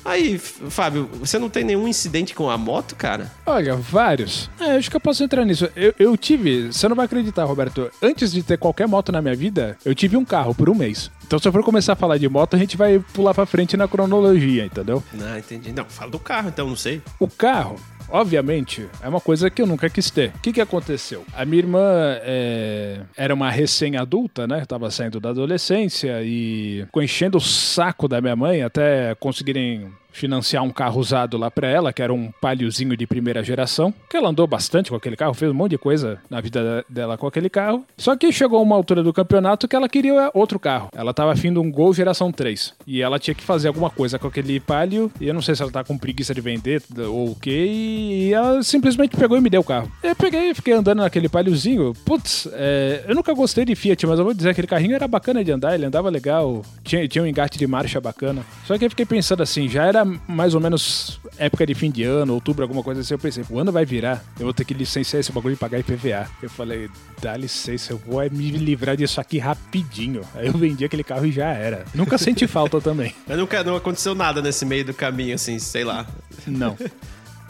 [0.05, 3.33] Aí, Fábio, você não tem nenhum incidente com a moto, cara?
[3.44, 4.49] Olha, vários.
[4.61, 5.68] É, acho que eu posso entrar nisso.
[5.75, 9.35] Eu, eu, tive, você não vai acreditar, Roberto, antes de ter qualquer moto na minha
[9.35, 11.11] vida, eu tive um carro por um mês.
[11.27, 13.77] Então, se eu for começar a falar de moto, a gente vai pular pra frente
[13.77, 15.03] na cronologia, entendeu?
[15.12, 15.72] Não, entendi.
[15.72, 17.03] Não, fala do carro, então, não sei.
[17.18, 20.31] O carro, obviamente, é uma coisa que eu nunca quis ter.
[20.37, 21.25] O que, que aconteceu?
[21.35, 21.81] A minha irmã
[22.23, 24.64] é, era uma recém-adulta, né?
[24.66, 30.62] Tava saindo da adolescência e ficou enchendo o saco da minha mãe até conseguirem financiar
[30.64, 34.31] um carro usado lá para ela, que era um paliozinho de primeira geração, que ela
[34.31, 37.50] andou bastante com aquele carro, fez um monte de coisa na vida dela com aquele
[37.50, 37.85] carro.
[37.96, 40.88] Só que chegou uma altura do campeonato que ela queria outro carro.
[40.94, 42.74] Ela tava afim de um Gol geração 3.
[42.87, 45.62] E ela tinha que fazer alguma coisa com aquele palio, e eu não sei se
[45.62, 49.50] ela tá com preguiça de vender ou o quê, e ela simplesmente pegou e me
[49.50, 49.90] deu o carro.
[50.02, 51.92] Eu peguei e fiquei andando naquele paliozinho.
[52.05, 55.44] Putz, é, eu nunca gostei de Fiat, mas eu vou dizer, aquele carrinho era bacana
[55.44, 58.42] de andar, ele andava legal, tinha, tinha um engate de marcha bacana.
[58.64, 62.03] Só que eu fiquei pensando assim, já era mais ou menos época de fim de
[62.03, 63.14] ano, outubro, alguma coisa assim.
[63.14, 65.79] Eu pensei, o ano vai virar, eu vou ter que licenciar esse bagulho e pagar
[65.79, 66.29] IPVA.
[66.42, 66.88] Eu falei,
[67.21, 70.23] dá licença, eu vou me livrar disso aqui rapidinho.
[70.35, 71.85] Aí eu vendi aquele carro e já era.
[71.95, 73.14] Nunca senti falta também.
[73.27, 76.07] Mas nunca não aconteceu nada nesse meio do caminho, assim, sei lá.
[76.47, 76.77] Não.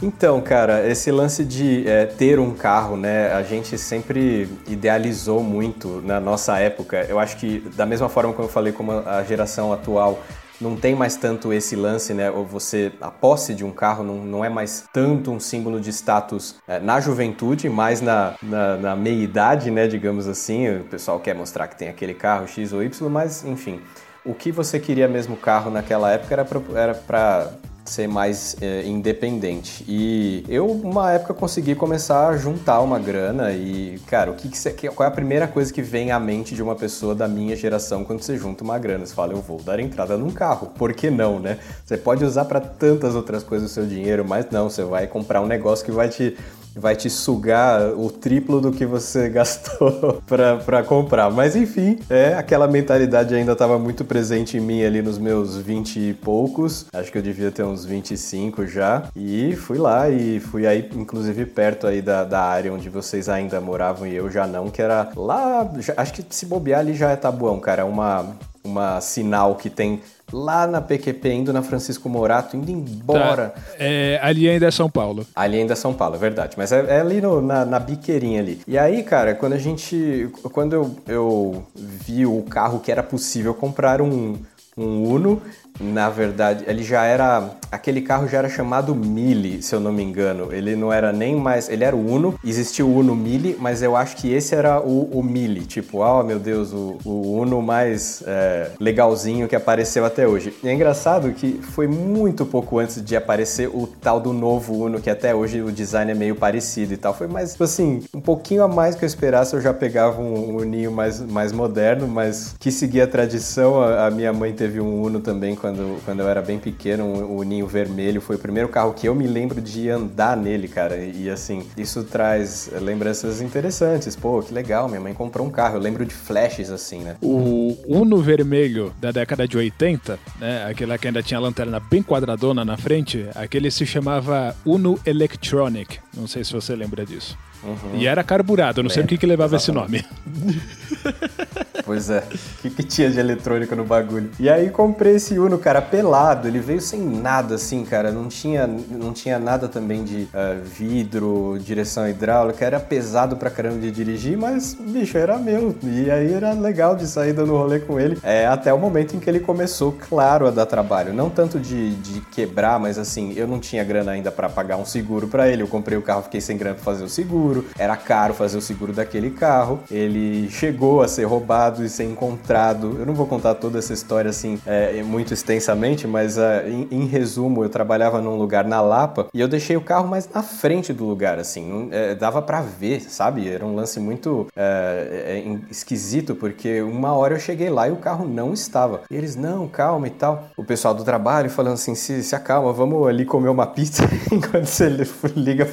[0.03, 3.33] Então, cara, esse lance de é, ter um carro, né?
[3.33, 7.07] A gente sempre idealizou muito na nossa época.
[7.09, 10.23] Eu acho que, da mesma forma como eu falei, como a geração atual
[10.61, 12.31] não tem mais tanto esse lance, né?
[12.31, 15.91] Ou você, a posse de um carro não, não é mais tanto um símbolo de
[15.91, 19.87] status é, na juventude, mas na, na, na meia-idade, né?
[19.87, 20.69] Digamos assim.
[20.79, 23.81] O pessoal quer mostrar que tem aquele carro X ou Y, mas enfim.
[24.25, 26.35] O que você queria mesmo carro naquela época
[26.75, 27.53] era para
[27.91, 29.85] ser mais é, independente.
[29.89, 34.59] E eu, uma época, consegui começar a juntar uma grana e, cara, o que, que
[34.59, 37.55] você, qual é a primeira coisa que vem à mente de uma pessoa da minha
[37.57, 39.07] geração quando você junta uma grana?
[39.07, 40.69] Você fala, eu vou dar entrada num carro.
[40.77, 41.59] Por que não, né?
[41.85, 45.41] Você pode usar para tantas outras coisas o seu dinheiro, mas não, você vai comprar
[45.41, 46.37] um negócio que vai te
[46.77, 51.31] vai te sugar o triplo do que você gastou para comprar.
[51.31, 55.97] Mas enfim, é aquela mentalidade ainda estava muito presente em mim ali nos meus 20
[55.97, 56.87] e poucos.
[56.93, 59.05] Acho que eu devia ter uns 25 já.
[59.17, 63.61] E fui lá e fui aí, inclusive, perto aí da, da área onde vocês ainda
[63.61, 65.71] moravam e eu já não, que era lá.
[65.79, 67.83] Já, acho que se bobear ali já é tabuão, cara.
[67.83, 70.01] É uma, uma sinal que tem
[70.33, 73.51] lá na PQP, indo na Francisco Morato, indo embora.
[73.51, 73.63] Tá.
[73.79, 75.27] É, ali ainda é São Paulo.
[75.35, 76.57] Ali ainda é São Paulo, é verdade.
[76.57, 78.61] Mas é, é ali no, na, na, biqueirinha ali.
[78.67, 80.29] E aí, cara, quando a gente.
[80.53, 84.37] Quando eu, eu vi o carro que era possível comprar um
[84.77, 85.41] um Uno
[85.81, 87.51] na verdade, ele já era.
[87.71, 90.53] Aquele carro já era chamado Mille, se eu não me engano.
[90.53, 91.69] Ele não era nem mais.
[91.69, 95.11] Ele era o Uno, existia o Uno Mille, mas eu acho que esse era o,
[95.13, 95.63] o Mille.
[95.63, 100.55] Tipo, oh meu Deus, o, o Uno mais é, legalzinho que apareceu até hoje.
[100.63, 105.01] E é engraçado que foi muito pouco antes de aparecer o tal do novo Uno,
[105.01, 107.13] que até hoje o design é meio parecido e tal.
[107.13, 110.57] Foi mais, tipo assim, um pouquinho a mais que eu esperasse, eu já pegava um,
[110.57, 113.81] Uninho mais, mais moderno, mas que seguia a tradição.
[113.81, 117.43] A, a minha mãe teve um Uno também quando, quando eu era bem pequeno, o,
[117.43, 120.97] Ninho Vermelho foi o primeiro carro que eu me lembro de andar nele, cara.
[120.97, 124.15] E assim, isso traz lembranças interessantes.
[124.15, 125.77] Pô, que legal, minha mãe comprou um carro.
[125.77, 127.17] Eu lembro de flashes assim, né?
[127.21, 130.67] O Uno Vermelho da década de 80, né?
[130.71, 135.99] Aquele que ainda tinha a lanterna bem quadradona na frente, aquele se chamava Uno Electronic.
[136.17, 137.37] Não sei se você lembra disso.
[137.67, 137.97] Uhum.
[137.97, 140.07] E era carburado, não sei por que, que levava Exatamente.
[140.07, 140.67] esse nome.
[141.87, 142.19] Pois é.
[142.19, 144.29] O que, que, tinha de eletrônica no bagulho?
[144.41, 146.49] E aí comprei esse Uno, cara, pelado.
[146.49, 148.11] Ele veio sem nada, assim, cara.
[148.11, 152.65] Não tinha, não tinha nada também de uh, vidro, direção hidráulica.
[152.65, 155.77] Era pesado pra caramba de dirigir, mas, bicho, era meu.
[155.85, 158.19] E aí era legal de sair dando rolê com ele.
[158.25, 161.15] É, até o momento em que ele começou, claro, a dar trabalho.
[161.15, 164.85] Não tanto de, de quebrar, mas assim, eu não tinha grana ainda para pagar um
[164.85, 165.63] seguro para ele.
[165.63, 167.56] Eu comprei o carro, fiquei sem grana pra fazer o seguro.
[167.79, 169.81] Era caro fazer o seguro daquele carro.
[169.91, 172.97] Ele chegou a ser roubado e ser encontrado.
[172.99, 177.07] Eu não vou contar toda essa história assim é, muito extensamente, mas uh, em, em,
[177.07, 180.93] resumo, eu trabalhava num lugar na Lapa e eu deixei o carro mais na frente
[180.93, 183.49] do lugar, assim, não, é, dava para ver, sabe?
[183.49, 187.97] Era um lance muito é, é esquisito porque uma hora eu cheguei lá e o
[187.97, 189.03] carro não estava.
[189.11, 190.49] E eles não, calma e tal.
[190.57, 194.67] O pessoal do trabalho falando assim, se, se acalma, vamos ali comer uma pizza enquanto
[194.67, 194.89] você
[195.37, 195.67] liga,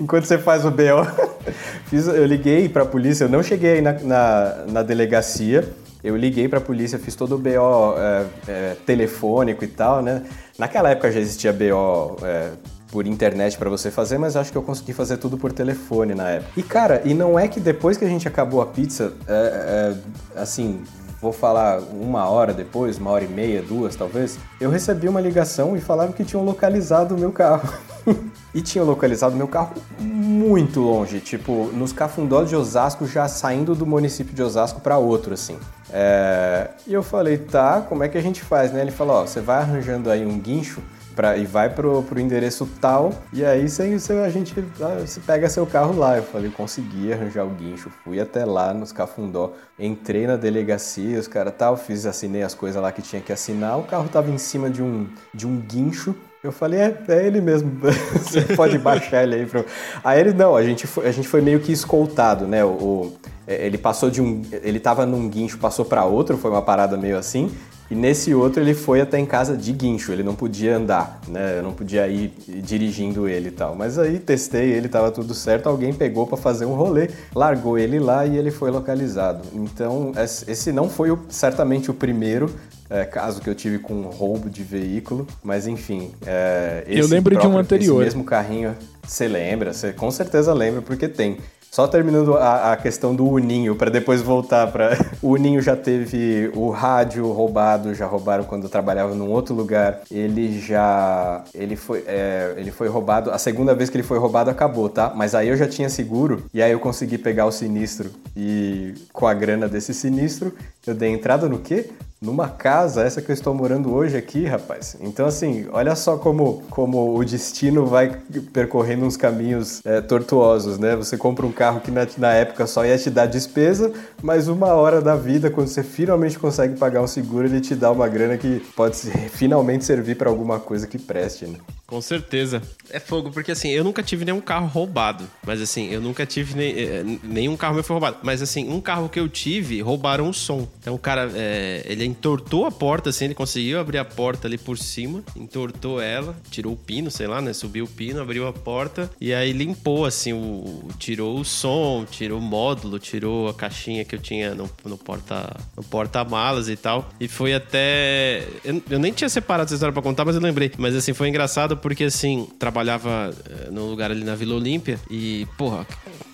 [0.00, 1.04] enquanto você faz o BO.
[1.86, 5.68] Fiz, eu liguei para a polícia, eu não cheguei na, na, na delegacia,
[6.02, 10.22] eu liguei para a polícia, fiz todo o BO é, é, telefônico e tal, né?
[10.58, 12.50] Naquela época já existia BO é,
[12.92, 16.28] por internet para você fazer, mas acho que eu consegui fazer tudo por telefone na
[16.28, 16.52] época.
[16.56, 19.94] E cara, e não é que depois que a gente acabou a pizza, é,
[20.36, 20.82] é, assim,
[21.22, 25.74] vou falar uma hora depois, uma hora e meia, duas talvez, eu recebi uma ligação
[25.74, 27.66] e falaram que tinham localizado o meu carro.
[28.54, 33.84] e tinham localizado meu carro muito longe, tipo, nos cafundós de Osasco, já saindo do
[33.84, 35.58] município de Osasco para outro, assim.
[35.92, 36.70] É...
[36.86, 38.80] E eu falei, tá, como é que a gente faz, né?
[38.80, 40.80] Ele falou, ó, você vai arranjando aí um guincho
[41.14, 45.48] Pra, e vai pro, pro endereço tal, e aí você, a gente ah, você pega
[45.48, 46.16] seu carro lá.
[46.16, 51.28] Eu falei, consegui arranjar o guincho, fui até lá nos Cafundó, entrei na delegacia, os
[51.28, 54.38] caras tal, fiz, assinei as coisas lá que tinha que assinar, o carro tava em
[54.38, 56.16] cima de um, de um guincho.
[56.44, 57.72] Eu falei, é, é ele mesmo,
[58.12, 59.46] você pode baixar ele aí.
[59.46, 59.64] Pro...
[60.04, 62.62] Aí ele, não, a gente foi, a gente foi meio que escoltado, né?
[62.62, 63.16] O, o
[63.48, 64.42] ele passou de um.
[64.52, 67.50] Ele tava num guincho, passou para outro, foi uma parada meio assim.
[67.90, 71.58] E nesse outro ele foi até em casa de guincho, ele não podia andar, né?
[71.58, 73.74] Eu não podia ir dirigindo ele e tal.
[73.74, 77.98] Mas aí testei, ele tava tudo certo, alguém pegou para fazer um rolê, largou ele
[77.98, 79.48] lá e ele foi localizado.
[79.54, 80.12] Então,
[80.46, 82.50] esse não foi certamente o primeiro
[82.88, 86.12] é, caso que eu tive com roubo de veículo, mas enfim.
[86.26, 88.02] É, eu lembro próprio, de um anterior.
[88.02, 89.72] Esse mesmo carrinho, você lembra?
[89.72, 91.38] Você com certeza lembra, porque tem.
[91.74, 94.96] Só terminando a, a questão do Uninho, para depois voltar para.
[95.20, 100.02] O Uninho já teve o rádio roubado, já roubaram quando eu trabalhava num outro lugar.
[100.08, 101.42] Ele já.
[101.52, 103.32] Ele foi, é, ele foi roubado.
[103.32, 105.12] A segunda vez que ele foi roubado acabou, tá?
[105.16, 108.10] Mas aí eu já tinha seguro e aí eu consegui pegar o sinistro.
[108.36, 110.54] E com a grana desse sinistro,
[110.86, 111.90] eu dei entrada no quê?
[112.24, 114.96] Numa casa, essa que eu estou morando hoje aqui, rapaz.
[115.00, 118.18] Então, assim, olha só como, como o destino vai
[118.52, 120.96] percorrendo uns caminhos é, tortuosos, né?
[120.96, 124.68] Você compra um carro que na, na, época só ia te dar despesa, mas uma
[124.68, 128.38] hora da vida, quando você finalmente consegue pagar um seguro, ele te dá uma grana
[128.38, 128.96] que pode
[129.30, 131.58] finalmente servir para alguma coisa que preste, né?
[131.86, 132.62] Com certeza.
[132.90, 135.28] É fogo, porque assim, eu nunca tive nenhum carro roubado.
[135.46, 138.18] Mas assim, eu nunca tive nem, eh, nenhum carro meu foi roubado.
[138.22, 140.66] Mas assim, um carro que eu tive, roubaram o som.
[140.80, 144.56] Então o cara, é, ele entortou a porta, assim, ele conseguiu abrir a porta ali
[144.56, 147.52] por cima, entortou ela, tirou o pino, sei lá, né?
[147.52, 152.38] Subiu o pino, abriu a porta e aí limpou, assim, o, tirou o som, tirou
[152.38, 157.10] o módulo, tirou a caixinha que eu tinha no, no porta no porta-malas e tal.
[157.18, 158.46] E foi até.
[158.64, 160.70] Eu, eu nem tinha separado essa história pra contar, mas eu lembrei.
[160.78, 165.46] Mas assim, foi engraçado porque assim, trabalhava eh, num lugar ali na Vila Olímpia e,
[165.58, 165.86] porra,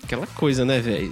[0.03, 1.11] aquela coisa, né, velho?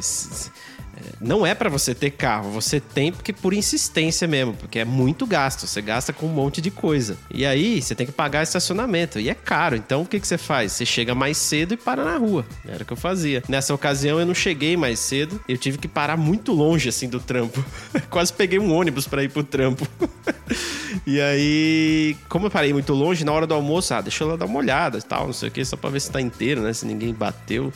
[1.19, 5.25] Não é para você ter carro, você tem porque por insistência mesmo, porque é muito
[5.25, 7.17] gasto, você gasta com um monte de coisa.
[7.33, 9.75] E aí você tem que pagar estacionamento e é caro.
[9.75, 10.73] Então o que, que você faz?
[10.73, 12.45] Você chega mais cedo e para na rua.
[12.67, 13.43] Era o que eu fazia.
[13.47, 17.19] Nessa ocasião eu não cheguei mais cedo, eu tive que parar muito longe assim do
[17.19, 17.63] trampo.
[18.09, 19.87] Quase peguei um ônibus para ir pro trampo.
[21.05, 24.35] E aí, como eu parei muito longe, na hora do almoço, ah, deixa eu lá
[24.35, 26.61] dar uma olhada e tal, não sei o que, só pra ver se tá inteiro,
[26.61, 26.73] né?
[26.73, 27.71] Se ninguém bateu.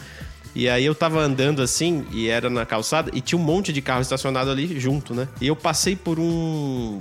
[0.55, 3.81] E aí eu tava andando assim, e era na calçada, e tinha um monte de
[3.81, 5.27] carro estacionado ali junto, né?
[5.41, 6.99] E eu passei por um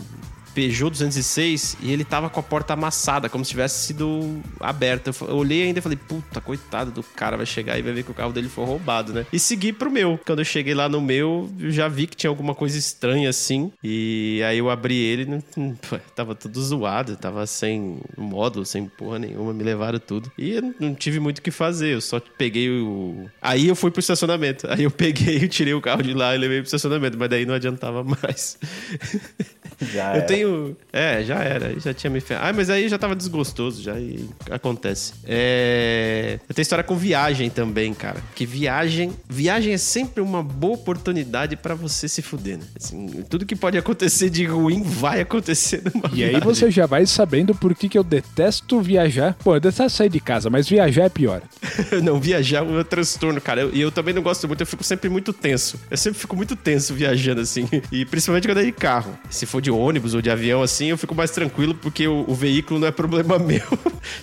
[0.54, 5.10] Peugeot 206 e ele tava com a porta amassada, como se tivesse sido aberta.
[5.22, 8.10] Eu olhei ainda e falei, puta, coitado do cara, vai chegar e vai ver que
[8.10, 9.26] o carro dele foi roubado, né?
[9.32, 10.18] E segui pro meu.
[10.24, 13.72] Quando eu cheguei lá no meu, eu já vi que tinha alguma coisa estranha assim.
[13.82, 15.74] E aí eu abri ele, não,
[16.14, 20.30] tava tudo zoado, tava sem módulo, sem porra nenhuma, me levaram tudo.
[20.36, 23.28] E eu não tive muito o que fazer, eu só peguei o.
[23.40, 24.66] Aí eu fui pro estacionamento.
[24.68, 27.54] Aí eu peguei tirei o carro de lá e levei pro estacionamento, mas daí não
[27.54, 28.58] adiantava mais.
[29.92, 30.22] Já eu era.
[30.22, 30.76] tenho.
[30.92, 31.68] É, já era.
[31.68, 32.48] aí Já tinha me ferrado.
[32.48, 35.14] Ah, mas aí já tava desgostoso, já e acontece.
[35.24, 36.38] É...
[36.48, 38.22] Eu tenho história com viagem também, cara.
[38.34, 39.12] Que viagem.
[39.28, 42.64] Viagem é sempre uma boa oportunidade pra você se fuder, né?
[42.76, 46.40] Assim, tudo que pode acontecer de ruim vai acontecer numa E aí viagem.
[46.40, 49.34] você já vai sabendo por que, que eu detesto viajar.
[49.42, 51.42] Pô, eu detesto sair de casa, mas viajar é pior.
[52.02, 53.62] não, viajar é um transtorno, cara.
[53.62, 55.80] Eu- E eu, também não gosto muito, eu fico sempre muito tenso.
[55.90, 57.66] Eu sempre fico muito tenso viajando, assim.
[57.90, 59.18] E principalmente quando é de carro.
[59.30, 62.34] Se for de ônibus ou de avião, assim, eu fico mais tranquilo porque o, o
[62.34, 63.62] veículo não é problema meu.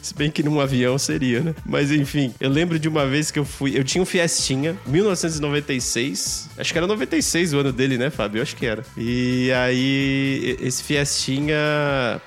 [0.01, 1.55] Se bem que num avião seria, né?
[1.65, 3.77] Mas enfim, eu lembro de uma vez que eu fui.
[3.77, 6.49] Eu tinha um Fiestinha, 1996.
[6.57, 8.39] Acho que era 96 o ano dele, né, Fábio?
[8.39, 8.83] Eu acho que era.
[8.97, 11.57] E aí, esse Fiestinha.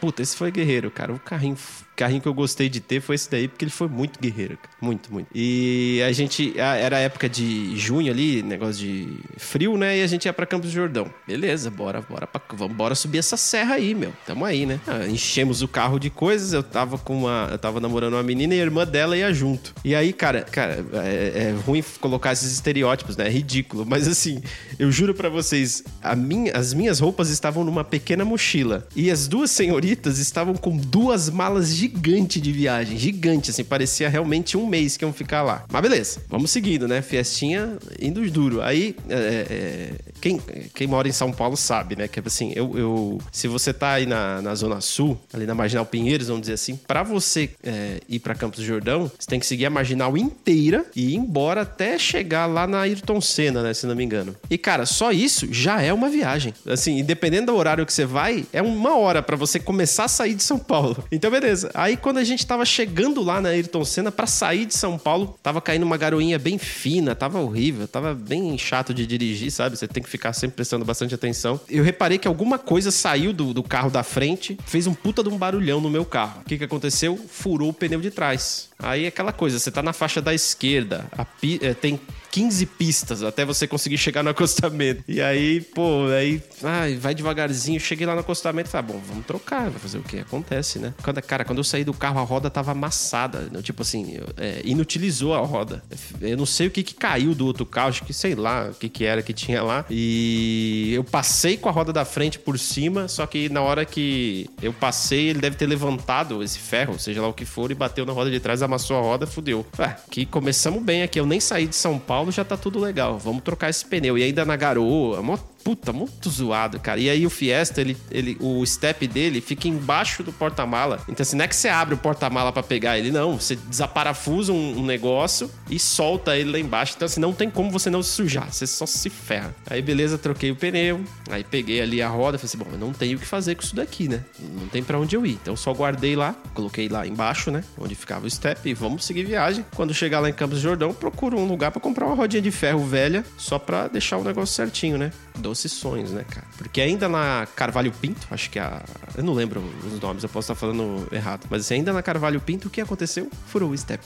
[0.01, 1.13] Puta, esse foi guerreiro, cara.
[1.13, 1.57] O carrinho
[2.03, 4.75] carrinho que eu gostei de ter foi esse daí, porque ele foi muito guerreiro, cara.
[4.81, 5.29] Muito, muito.
[5.33, 6.53] E a gente.
[6.59, 9.99] Era época de junho ali, negócio de frio, né?
[9.99, 11.09] E a gente ia pra Campos do Jordão.
[11.27, 14.13] Beleza, bora, bora, pra, vamos bora subir essa serra aí, meu.
[14.27, 14.81] Tamo aí, né?
[14.85, 16.53] Ah, enchemos o carro de coisas.
[16.53, 17.49] Eu tava com uma.
[17.53, 19.73] Eu tava namorando uma menina e a irmã dela ia junto.
[19.85, 23.29] E aí, cara, cara, é, é ruim colocar esses estereótipos, né?
[23.29, 23.87] É ridículo.
[23.87, 24.43] Mas assim,
[24.77, 25.85] eu juro pra vocês,
[26.17, 28.89] minha, as minhas roupas estavam numa pequena mochila.
[28.97, 31.92] E as duas senhoritas estavam com duas malas gigantes
[32.41, 32.99] de viagem.
[32.99, 35.65] Gigante, assim, parecia realmente um mês que iam ficar lá.
[35.71, 37.03] Mas beleza, vamos seguindo, né?
[37.03, 38.63] Fiestinha indo duro.
[38.63, 40.41] Aí, é, é, quem,
[40.75, 42.09] quem mora em São Paulo sabe, né?
[42.09, 45.85] Que assim, eu, eu se você tá aí na, na Zona Sul, ali na Marginal
[45.85, 49.47] Pinheiros, vamos dizer assim, pra você é, ir pra Campos do Jordão, você tem que
[49.47, 53.75] seguir a Marginal inteira e ir embora até chegar lá na Ayrton Senna, né?
[53.75, 54.35] Se não me engano.
[54.49, 56.55] E, cara, só isso já é uma viagem.
[56.67, 60.35] Assim, independente do horário que você vai, é uma hora pra você começar a sair
[60.35, 61.05] de São Paulo.
[61.11, 61.71] Então, beleza.
[61.75, 65.39] Aí, quando a gente tava chegando lá na Ayrton Senna pra sair de São Paulo,
[65.43, 69.77] tava caindo uma garoinha bem fina, tava horrível, tava bem chato de dirigir, sabe?
[69.77, 71.61] Você tem que ficar sempre prestando bastante atenção.
[71.69, 75.29] Eu reparei que alguma coisa saiu do, do carro da frente, fez um puta de
[75.29, 76.41] um barulhão no meu carro.
[76.43, 77.19] O que que aconteceu?
[77.29, 78.69] Furou o pneu de trás.
[78.79, 81.27] Aí é aquela coisa, você tá na faixa da esquerda, a
[81.61, 82.01] é, tem
[82.33, 85.05] 15 pistas até você conseguir chegar no acostamento.
[85.07, 87.79] E aí, pô, aí ai, vai devagarzinho.
[87.79, 90.19] Cheguei lá no acostamento e falei, ah, bom, vamos trocar, vai fazer o que?
[90.19, 90.95] Acontece, né?
[91.03, 93.41] Quando, cara, quando eu saí do carro, a roda tava amassada.
[93.53, 93.61] né?
[93.63, 95.83] Tipo assim, é, inutilizou a roda.
[96.21, 98.75] Eu não sei o que, que caiu do outro carro, acho que sei lá o
[98.75, 99.85] que, que era que tinha lá.
[99.91, 104.49] E eu passei com a roda da frente por cima, só que na hora que
[104.63, 108.07] eu passei, ele deve ter levantado esse ferro, seja lá o que for, e bateu
[108.07, 109.67] na roda de trás, amassou a roda, fudeu.
[109.79, 111.21] Ah, que começamos bem aqui.
[111.21, 113.19] Eu nem saí de São Paulo, já tá tudo legal.
[113.19, 114.17] Vamos trocar esse pneu.
[114.17, 116.99] E ainda na garoa, mó Puta, muito zoado, cara.
[117.01, 121.01] E aí o Fiesta, ele, ele, o step dele fica embaixo do porta-mala.
[121.09, 123.39] Então, assim, não é que você abre o porta-mala pra pegar ele, não.
[123.39, 126.95] Você desaparafusa um, um negócio e solta ele lá embaixo.
[126.97, 128.53] Então, assim, não tem como você não se sujar.
[128.53, 129.55] Você só se ferra.
[129.69, 131.01] Aí, beleza, troquei o pneu.
[131.31, 132.39] Aí peguei ali a roda.
[132.39, 134.25] Falei assim, bom, eu não tenho o que fazer com isso daqui, né?
[134.39, 135.39] Não tem pra onde eu ir.
[135.43, 136.35] Então, só guardei lá.
[136.55, 137.63] Coloquei lá embaixo, né?
[137.79, 138.69] Onde ficava o step.
[138.69, 139.65] E vamos seguir viagem.
[139.75, 142.51] Quando chegar lá em Campos do Jordão, procuro um lugar pra comprar uma rodinha de
[142.51, 143.25] ferro velha.
[143.37, 145.13] Só pra deixar o negócio certinho, né?
[145.53, 146.47] Doces sonhos, né, cara?
[146.57, 148.83] Porque ainda na Carvalho Pinto, acho que a.
[149.15, 151.47] Eu não lembro os nomes, eu posso estar falando errado.
[151.51, 153.31] Mas assim, ainda na Carvalho Pinto, o que aconteceu?
[153.49, 154.03] Furou o step.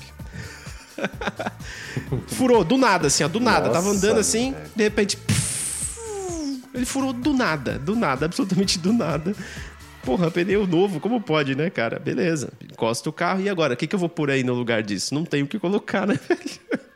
[2.26, 3.70] furou, do nada, assim, ó, do nada.
[3.70, 5.16] Tava Nossa, andando assim, de repente.
[6.74, 9.32] ele furou do nada, do nada, absolutamente do nada.
[10.02, 12.00] Porra, pneu novo, como pode, né, cara?
[12.00, 12.52] Beleza.
[12.61, 13.74] Encosta o carro e agora?
[13.74, 15.14] O que, que eu vou pôr aí no lugar disso?
[15.14, 16.87] Não tenho o que colocar, né, velho?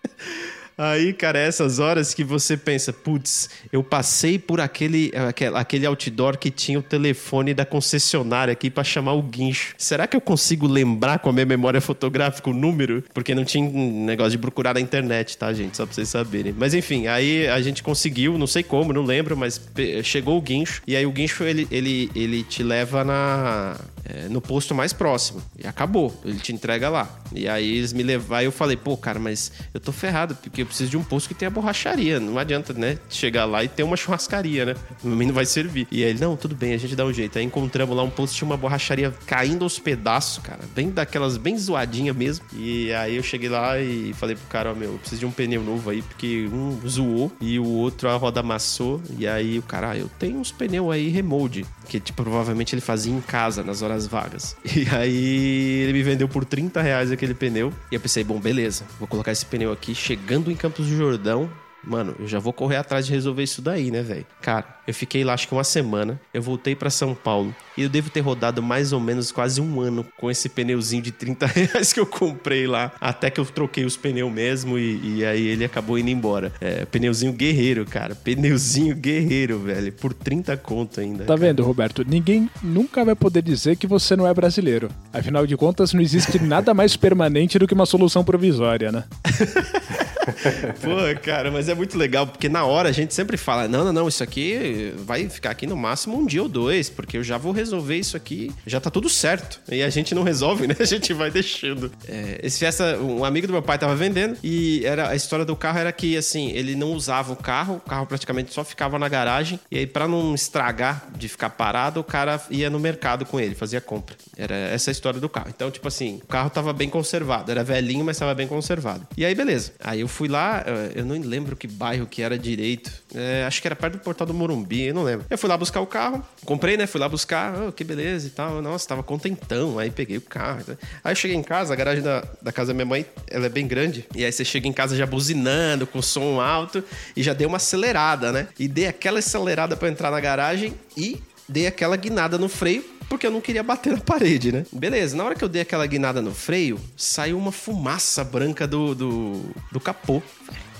[0.82, 5.12] Aí, cara, é essas horas que você pensa, putz, eu passei por aquele,
[5.54, 9.74] aquele, outdoor que tinha o telefone da concessionária aqui pra chamar o guincho.
[9.76, 13.04] Será que eu consigo lembrar com a minha memória fotográfica o número?
[13.12, 15.76] Porque não tinha um negócio de procurar na internet, tá, gente?
[15.76, 16.54] Só pra vocês saberem.
[16.56, 19.60] Mas enfim, aí a gente conseguiu, não sei como, não lembro, mas
[20.02, 20.80] chegou o guincho.
[20.86, 23.76] E aí o guincho, ele, ele, ele te leva na...
[24.02, 25.42] é, no posto mais próximo.
[25.62, 26.18] E acabou.
[26.24, 27.20] Ele te entrega lá.
[27.34, 28.44] E aí eles me levaram.
[28.44, 31.50] Eu falei, pô, cara, mas eu tô ferrado, porque preciso de um posto que tenha
[31.50, 32.18] borracharia.
[32.18, 32.98] Não adianta, né?
[33.08, 34.74] Chegar lá e ter uma churrascaria, né?
[35.02, 35.86] Mim não vai servir.
[35.90, 37.38] E aí ele, não, tudo bem, a gente dá um jeito.
[37.38, 40.60] Aí encontramos lá um posto, tinha uma borracharia caindo aos pedaços, cara.
[40.74, 42.44] Bem daquelas, bem zoadinha mesmo.
[42.54, 45.30] E aí eu cheguei lá e falei pro cara, ó, meu, eu preciso de um
[45.30, 49.02] pneu novo aí, porque um zoou e o outro a roda amassou.
[49.18, 52.80] E aí o cara, ah, eu tenho uns pneus aí remold, que tipo, provavelmente ele
[52.80, 54.56] fazia em casa nas horas vagas.
[54.80, 57.72] E aí ele me vendeu por 30 reais aquele pneu.
[57.90, 61.48] E eu pensei, bom, beleza, vou colocar esse pneu aqui chegando em Campos do Jordão.
[61.82, 64.26] Mano, eu já vou correr atrás de resolver isso daí, né, velho?
[64.42, 66.20] Cara, eu fiquei lá acho que uma semana.
[66.34, 67.56] Eu voltei para São Paulo.
[67.78, 71.12] E eu devo ter rodado mais ou menos quase um ano com esse pneuzinho de
[71.12, 72.92] 30 reais que eu comprei lá.
[73.00, 76.52] Até que eu troquei os pneus mesmo e, e aí ele acabou indo embora.
[76.60, 78.14] É, pneuzinho guerreiro, cara.
[78.14, 79.90] Pneuzinho guerreiro, velho.
[79.92, 81.20] Por 30 conto ainda.
[81.20, 81.40] Tá cara.
[81.40, 82.04] vendo, Roberto?
[82.06, 84.90] Ninguém nunca vai poder dizer que você não é brasileiro.
[85.10, 89.04] Afinal de contas, não existe nada mais permanente do que uma solução provisória, né?
[90.82, 93.92] Pô, cara, mas é muito legal, porque na hora a gente sempre fala: não, não,
[93.92, 97.38] não, isso aqui vai ficar aqui no máximo um dia ou dois, porque eu já
[97.38, 99.60] vou resolver isso aqui, já tá tudo certo.
[99.70, 100.76] E a gente não resolve, né?
[100.78, 101.90] A gente vai deixando.
[102.08, 105.56] É, esse festa, um amigo do meu pai tava vendendo e era a história do
[105.56, 109.08] carro era que, assim, ele não usava o carro, o carro praticamente só ficava na
[109.08, 113.38] garagem, e aí pra não estragar de ficar parado, o cara ia no mercado com
[113.38, 114.16] ele, fazia compra.
[114.36, 115.48] Era essa a história do carro.
[115.48, 119.06] Então, tipo assim, o carro tava bem conservado, era velhinho, mas tava bem conservado.
[119.16, 119.72] E aí, beleza.
[119.80, 120.64] Aí eu fui lá,
[120.94, 122.90] eu não lembro que bairro que era direito.
[123.14, 125.26] É, acho que era perto do portal do Morumbi, eu não lembro.
[125.28, 126.86] Eu fui lá buscar o carro, comprei, né?
[126.86, 128.60] Fui lá buscar, oh, que beleza e tal.
[128.62, 129.78] Nossa, tava contentão.
[129.78, 130.62] Aí peguei o carro.
[131.02, 133.48] Aí eu cheguei em casa, a garagem da, da casa da minha mãe, ela é
[133.48, 134.06] bem grande.
[134.14, 136.82] E aí você chega em casa já buzinando, com som alto,
[137.16, 138.48] e já dei uma acelerada, né?
[138.58, 143.26] E dei aquela acelerada para entrar na garagem e dei aquela guinada no freio porque
[143.26, 144.64] eu não queria bater na parede, né?
[144.72, 148.94] Beleza, na hora que eu dei aquela guinada no freio, saiu uma fumaça branca do,
[148.94, 150.22] do, do capô.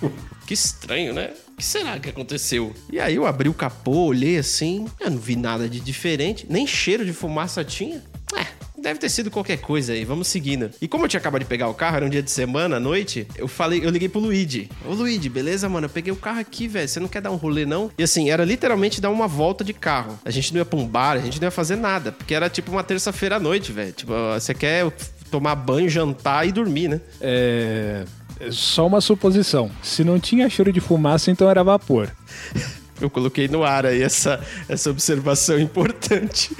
[0.47, 1.33] Que estranho, né?
[1.53, 2.74] O que será que aconteceu?
[2.91, 6.66] E aí eu abri o capô, olhei assim, eu não vi nada de diferente, nem
[6.66, 8.03] cheiro de fumaça tinha.
[8.35, 8.47] É,
[8.81, 10.70] deve ter sido qualquer coisa aí, vamos seguindo.
[10.81, 12.81] E como eu tinha acabado de pegar o carro, era um dia de semana, à
[12.81, 14.68] noite, eu falei, eu liguei pro Luigi.
[14.85, 15.87] Ô Luigi, beleza, mano?
[15.87, 16.89] Eu peguei o carro aqui, velho.
[16.89, 17.91] Você não quer dar um rolê, não?
[17.99, 20.18] E assim, era literalmente dar uma volta de carro.
[20.24, 22.12] A gente não ia pra um bar, a gente não ia fazer nada.
[22.12, 23.93] Porque era tipo uma terça-feira à noite, velho.
[23.93, 24.91] Tipo, você quer
[25.31, 27.01] tomar banho, jantar e dormir, né?
[27.20, 28.05] É.
[28.51, 29.70] Só uma suposição.
[29.83, 32.11] Se não tinha cheiro de fumaça, então era vapor.
[33.01, 36.55] Eu coloquei no ar aí essa, essa observação importante.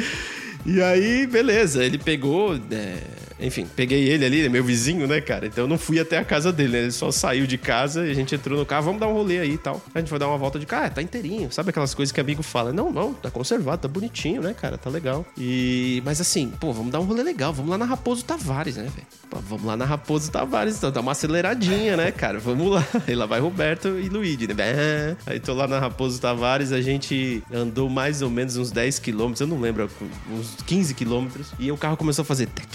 [0.65, 2.55] E aí, beleza, ele pegou.
[2.71, 5.47] É, enfim, peguei ele ali, meu vizinho, né, cara?
[5.47, 6.79] Então eu não fui até a casa dele, né?
[6.81, 9.39] Ele só saiu de casa e a gente entrou no carro, vamos dar um rolê
[9.39, 9.83] aí e tal.
[9.95, 11.51] A gente foi dar uma volta de carro, ah, tá inteirinho.
[11.51, 12.73] Sabe aquelas coisas que amigo fala?
[12.73, 14.77] Não, não, tá conservado, tá bonitinho, né, cara?
[14.77, 15.25] Tá legal.
[15.37, 16.03] E.
[16.05, 19.07] Mas assim, pô, vamos dar um rolê legal, vamos lá na Raposo Tavares, né, velho?
[19.49, 22.39] Vamos lá na Raposo Tavares, então, dá uma aceleradinha, né, cara?
[22.51, 22.87] Vamos lá.
[23.07, 25.17] E lá vai Roberto e Luigi, né?
[25.27, 29.41] Aí tô lá na Raposo Tavares, a gente andou mais ou menos uns 10 quilômetros,
[29.41, 29.89] eu não lembro,
[30.31, 31.53] uns 15 quilômetros.
[31.59, 32.69] E o carro começou a fazer tec,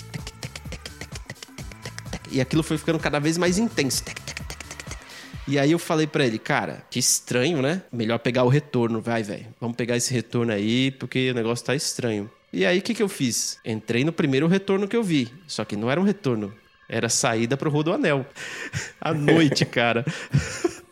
[2.35, 4.03] e aquilo foi ficando cada vez mais intenso.
[5.47, 7.83] E aí eu falei para ele, cara, que estranho, né?
[7.93, 9.45] Melhor pegar o retorno, vai, velho.
[9.59, 12.29] Vamos pegar esse retorno aí, porque o negócio tá estranho.
[12.51, 13.57] E aí o que, que eu fiz?
[13.63, 15.31] Entrei no primeiro retorno que eu vi.
[15.47, 16.53] Só que não era um retorno,
[16.89, 18.25] era saída pro Rodoanel.
[18.99, 20.03] à noite, cara.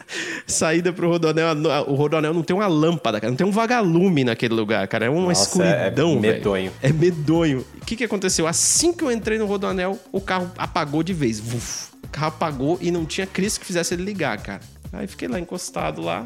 [0.45, 1.47] saída pro Rodoanel.
[1.87, 3.31] O Rodoanel não tem uma lâmpada, cara.
[3.31, 5.05] Não tem um vagalume naquele lugar, cara.
[5.05, 6.71] É uma Nossa, escuridão, é medonho.
[6.71, 6.73] Véio.
[6.81, 7.65] É medonho.
[7.81, 8.47] O que, que aconteceu?
[8.47, 11.39] Assim que eu entrei no Rodoanel, o carro apagou de vez.
[11.39, 14.61] Uf, o carro apagou e não tinha Cristo que fizesse ele ligar, cara.
[14.91, 16.25] Aí fiquei lá encostado lá,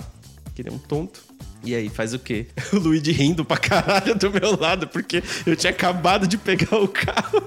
[0.53, 1.21] que nem um tonto.
[1.63, 2.47] E aí, faz o quê?
[2.71, 6.87] O Luigi rindo pra caralho do meu lado, porque eu tinha acabado de pegar o
[6.87, 7.41] carro.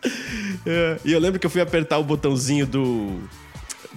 [0.66, 0.98] é.
[1.04, 3.20] E eu lembro que eu fui apertar o botãozinho do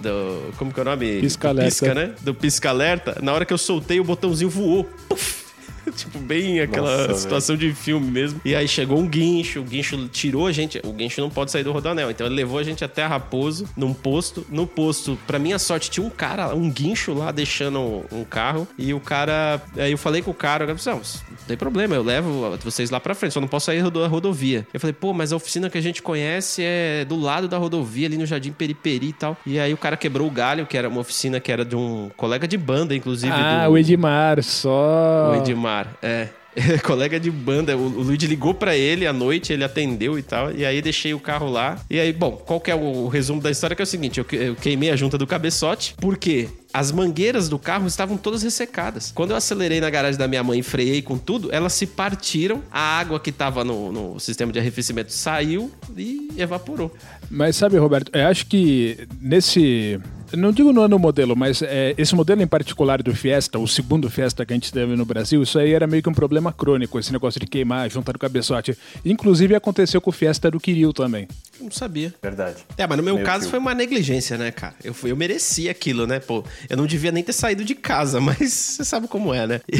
[0.00, 0.52] do.
[0.56, 1.20] Como que é o nome?
[1.20, 1.70] Pisca-alerta.
[1.70, 2.14] Pisca, né?
[2.20, 3.18] Do pisca-alerta.
[3.22, 4.84] Na hora que eu soltei, o botãozinho voou.
[5.08, 5.47] Puf!
[5.96, 7.70] tipo, bem aquela Nossa, situação véio.
[7.70, 8.40] de filme mesmo.
[8.44, 10.80] E aí chegou um guincho, o guincho tirou a gente.
[10.84, 12.10] O guincho não pode sair do rodoanel.
[12.10, 14.46] Então ele levou a gente até a Raposo, num posto.
[14.50, 18.66] No posto, pra minha sorte, tinha um cara, um guincho lá deixando um carro.
[18.78, 19.60] E o cara.
[19.76, 22.90] Aí eu falei com o cara, eu falei, não, não tem problema, eu levo vocês
[22.90, 24.66] lá pra frente, só não posso sair da rodovia.
[24.72, 28.06] Eu falei, pô, mas a oficina que a gente conhece é do lado da rodovia,
[28.06, 29.36] ali no Jardim Periperi e tal.
[29.46, 32.10] E aí o cara quebrou o galho, que era uma oficina que era de um
[32.16, 33.32] colega de banda, inclusive.
[33.32, 33.72] Ah, do...
[33.72, 35.32] o Edmar, só.
[35.32, 36.28] O Edmar, é.
[36.82, 37.76] colega de banda.
[37.76, 40.52] O, o Luigi ligou pra ele à noite, ele atendeu e tal.
[40.52, 41.78] E aí deixei o carro lá.
[41.88, 43.74] E aí, bom, qual que é o, o resumo da história?
[43.74, 47.58] Que é o seguinte: eu, eu queimei a junta do cabeçote, porque as mangueiras do
[47.58, 49.12] carro estavam todas ressecadas.
[49.14, 52.62] Quando eu acelerei na garagem da minha mãe e freiei com tudo, elas se partiram,
[52.70, 56.94] a água que tava no, no sistema de arrefecimento saiu e evaporou.
[57.30, 60.00] Mas sabe, Roberto, eu acho que nesse.
[60.36, 64.10] Não digo no ano modelo, mas é, esse modelo em particular do Fiesta, o segundo
[64.10, 66.98] Fiesta que a gente teve no Brasil, isso aí era meio que um problema crônico,
[66.98, 68.76] esse negócio de queimar a junta do cabeçote.
[69.04, 71.26] Inclusive aconteceu com o Fiesta do Kiryu também.
[71.58, 72.14] Eu não sabia.
[72.22, 72.56] Verdade.
[72.76, 74.74] É, mas no meu Meio caso que- foi uma negligência, né, cara?
[74.84, 76.20] Eu, fui, eu mereci aquilo, né?
[76.20, 79.60] Pô, eu não devia nem ter saído de casa, mas você sabe como é, né?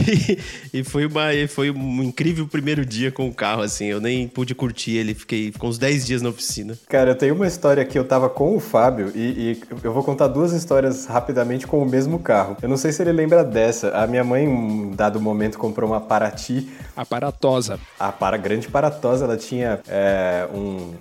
[0.72, 3.86] E, e foi, uma, e foi um incrível primeiro dia com o carro, assim.
[3.86, 6.76] Eu nem pude curtir ele, fiquei com uns 10 dias na oficina.
[6.88, 10.02] Cara, eu tenho uma história que eu tava com o Fábio e, e eu vou
[10.02, 12.56] contar duas histórias rapidamente com o mesmo carro.
[12.62, 13.90] Eu não sei se ele lembra dessa.
[13.90, 17.78] A minha mãe, em um dado momento, comprou uma Paraty Aparatosa.
[17.98, 20.94] A para grande paratosa, ela tinha é, um,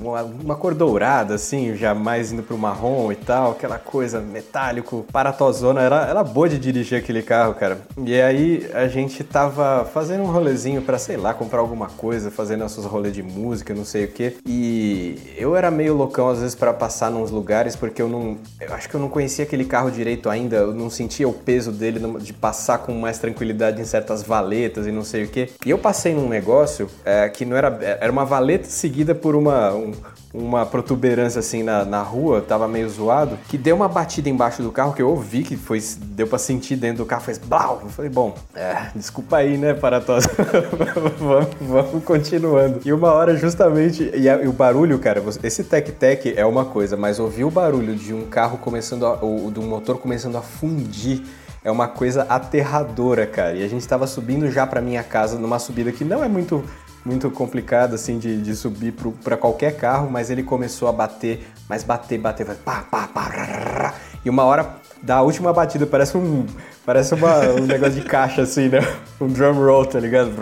[0.00, 5.04] uma, uma cor dourada, assim, já mais indo pro marrom e tal, aquela coisa metálico,
[5.12, 5.80] paratosona.
[5.80, 7.78] Era, era boa de dirigir aquele carro, cara.
[8.04, 12.56] E aí a gente tava fazendo um rolezinho pra, sei lá, comprar alguma coisa, fazer
[12.56, 14.36] nossos rolês de música, não sei o quê.
[14.46, 18.36] E eu era meio loucão às vezes pra passar nos lugares, porque eu não.
[18.60, 21.72] Eu acho que eu não conhecia aquele carro direito ainda, eu não sentia o peso
[21.72, 25.50] dele de passar com mais tranquilidade em certas valetas e não sei o quê.
[25.64, 27.78] E eu passei num negócio é, que não era.
[28.00, 29.55] Era uma valeta seguida por uma.
[29.74, 29.92] Um-
[30.34, 34.70] uma protuberância assim na, na rua, tava meio zoado, que deu uma batida embaixo do
[34.70, 37.80] carro que eu ouvi que foi deu pra sentir dentro do carro, fez blau.
[37.82, 40.28] Eu falei, bom, é, desculpa aí, né, Paratosa.
[41.18, 42.80] vamos, vamos continuando.
[42.84, 46.96] E uma hora justamente, e, a- e o barulho, cara, esse tec-tec é uma coisa,
[46.96, 51.22] mas ouvir o barulho de um carro começando a, ou um motor começando a fundir
[51.64, 53.54] é uma coisa aterradora, cara.
[53.54, 56.62] E a gente tava subindo já pra minha casa numa subida que não é muito
[57.06, 58.92] muito complicada assim de, de subir
[59.22, 63.20] pra qualquer carro, mas ele começou a bater, mas bater, bater, vai pá, pá, pá,
[63.22, 63.94] rá,
[64.24, 64.68] e uma hora
[65.02, 66.44] da última batida parece um
[66.84, 68.80] parece uma, um negócio de caixa assim, né?
[69.20, 70.32] Um drum roll, tá ligado?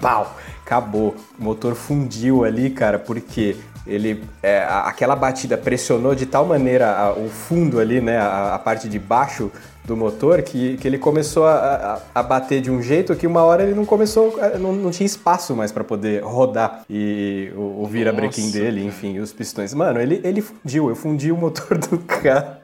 [0.00, 1.16] Pau, acabou.
[1.38, 7.12] O motor fundiu ali, cara, porque ele é, aquela batida pressionou de tal maneira a-
[7.12, 9.50] o fundo ali, né, a, a parte de baixo
[9.84, 13.42] do motor que, que ele começou a, a, a bater de um jeito que uma
[13.42, 17.82] hora ele não começou, eh, não, não tinha espaço mais para poder rodar e o,
[17.82, 19.74] o vira-brequim dele, enfim, os pistões.
[19.74, 22.56] Mano, ele, ele fundiu, eu fundi o motor do carro.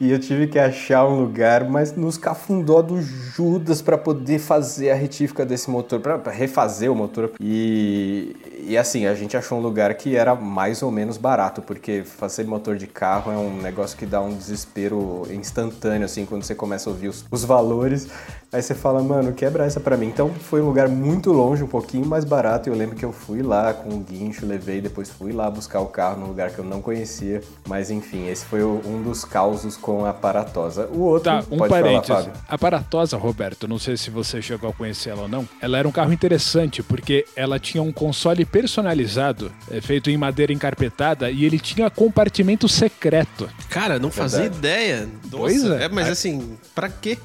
[0.00, 4.90] E eu tive que achar um lugar, mas nos cafundó do Judas para poder fazer
[4.90, 7.32] a retífica desse motor, para refazer o motor.
[7.38, 8.34] E,
[8.66, 12.46] e assim, a gente achou um lugar que era mais ou menos barato, porque fazer
[12.46, 16.88] motor de carro é um negócio que dá um desespero instantâneo, assim, quando você começa
[16.88, 18.08] a ouvir os, os valores.
[18.52, 20.06] Aí você fala, mano, quebra essa pra mim.
[20.06, 22.68] Então foi um lugar muito longe, um pouquinho mais barato.
[22.68, 25.86] Eu lembro que eu fui lá com o guincho, levei, depois fui lá buscar o
[25.86, 27.42] carro num lugar que eu não conhecia.
[27.68, 30.86] Mas enfim, esse foi um dos causos com a paratosa.
[30.92, 32.06] O outro, Tá, um pode parênteses.
[32.08, 32.40] falar, Fábio.
[32.48, 35.88] a Paratosa, Roberto, não sei se você chegou a conhecer ela ou não, ela era
[35.88, 41.44] um carro interessante porque ela tinha um console personalizado, é, feito em madeira encarpetada, e
[41.44, 43.48] ele tinha compartimento secreto.
[43.68, 44.58] Cara, não fazia Verdade.
[44.58, 45.08] ideia.
[45.24, 45.88] Nossa, Pois é.
[45.88, 47.18] Mas assim, pra quê?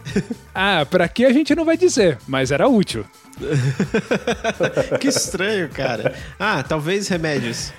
[0.53, 3.05] Ah, pra que a gente não vai dizer, mas era útil.
[4.99, 6.13] que estranho, cara.
[6.39, 7.73] Ah, talvez remédios.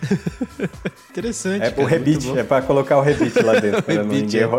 [1.11, 1.63] Interessante.
[1.65, 3.83] É cara, o rebite, é pra colocar o rebite lá dentro.
[3.89, 4.47] não Rebite, ninguém...
[4.47, 4.59] bom.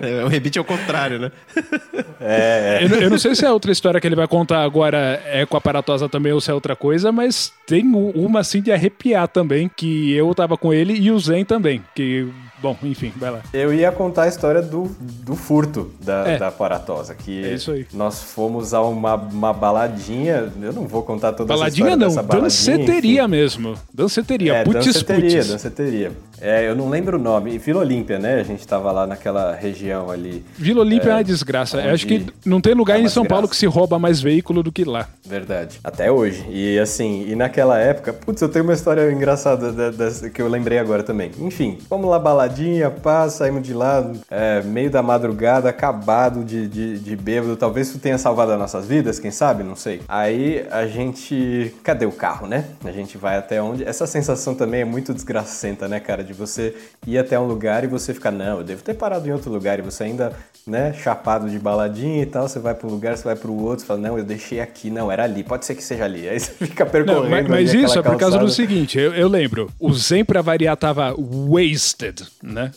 [0.00, 1.32] É, o rebite é o contrário, né?
[2.20, 2.84] é, é.
[2.84, 5.44] Eu, não- eu não sei se a outra história que ele vai contar agora é
[5.44, 7.84] com a Paratosa também ou se é outra coisa, mas tem
[8.14, 12.28] uma assim de arrepiar também, que eu tava com ele e o Zen também, que,
[12.74, 13.40] bom, enfim, vai lá.
[13.52, 16.38] Eu ia contar a história do, do furto da, É.
[16.38, 17.86] da Paratosa, que É isso aí.
[17.92, 22.22] nós fomos a uma, uma baladinha, eu não vou contar toda Baladinha essa não, dessa
[22.22, 22.42] baladinha,
[22.76, 23.30] danceteria enfim.
[23.30, 23.74] mesmo.
[23.92, 25.48] Danceteria, É, putz danceteria, putz.
[25.48, 26.12] danceteria.
[26.38, 27.56] É, eu não lembro o nome.
[27.56, 28.34] Vila Olímpia, né?
[28.40, 30.44] A gente tava lá naquela região ali.
[30.58, 31.80] Vila Olímpia é, uma desgraça.
[31.80, 33.66] Eu acho que não tem lugar é em São Paulo desgraça.
[33.66, 35.08] que se rouba mais veículo do que lá.
[35.24, 35.80] Verdade.
[35.82, 36.44] Até hoje.
[36.50, 40.48] E assim, e naquela época, putz, eu tenho uma história engraçada da- dessa que eu
[40.48, 41.30] lembrei agora também.
[41.40, 42.55] Enfim, vamos lá, baladinha,
[43.02, 47.56] pá, saímos de lá, é, meio da madrugada, acabado de, de, de bêbado.
[47.56, 49.62] Talvez isso tenha salvado as nossas vidas, quem sabe?
[49.62, 50.02] Não sei.
[50.08, 51.74] Aí a gente.
[51.82, 52.64] Cadê o carro, né?
[52.84, 53.84] A gente vai até onde.
[53.84, 56.22] Essa sensação também é muito desgracenta, né, cara?
[56.22, 56.74] De você
[57.06, 59.78] ir até um lugar e você ficar, não, eu devo ter parado em outro lugar.
[59.78, 60.32] E você ainda,
[60.66, 63.80] né, chapado de baladinha e tal, você vai pra um lugar, você vai pro outro,
[63.80, 66.26] você fala, não, eu deixei aqui, não, era ali, pode ser que seja ali.
[66.28, 67.24] Aí você fica percorrendo.
[67.24, 70.42] Não, mas, mas isso é por causa do seguinte, eu, eu lembro, o Zen pra
[70.42, 72.70] variar tava wasted, né?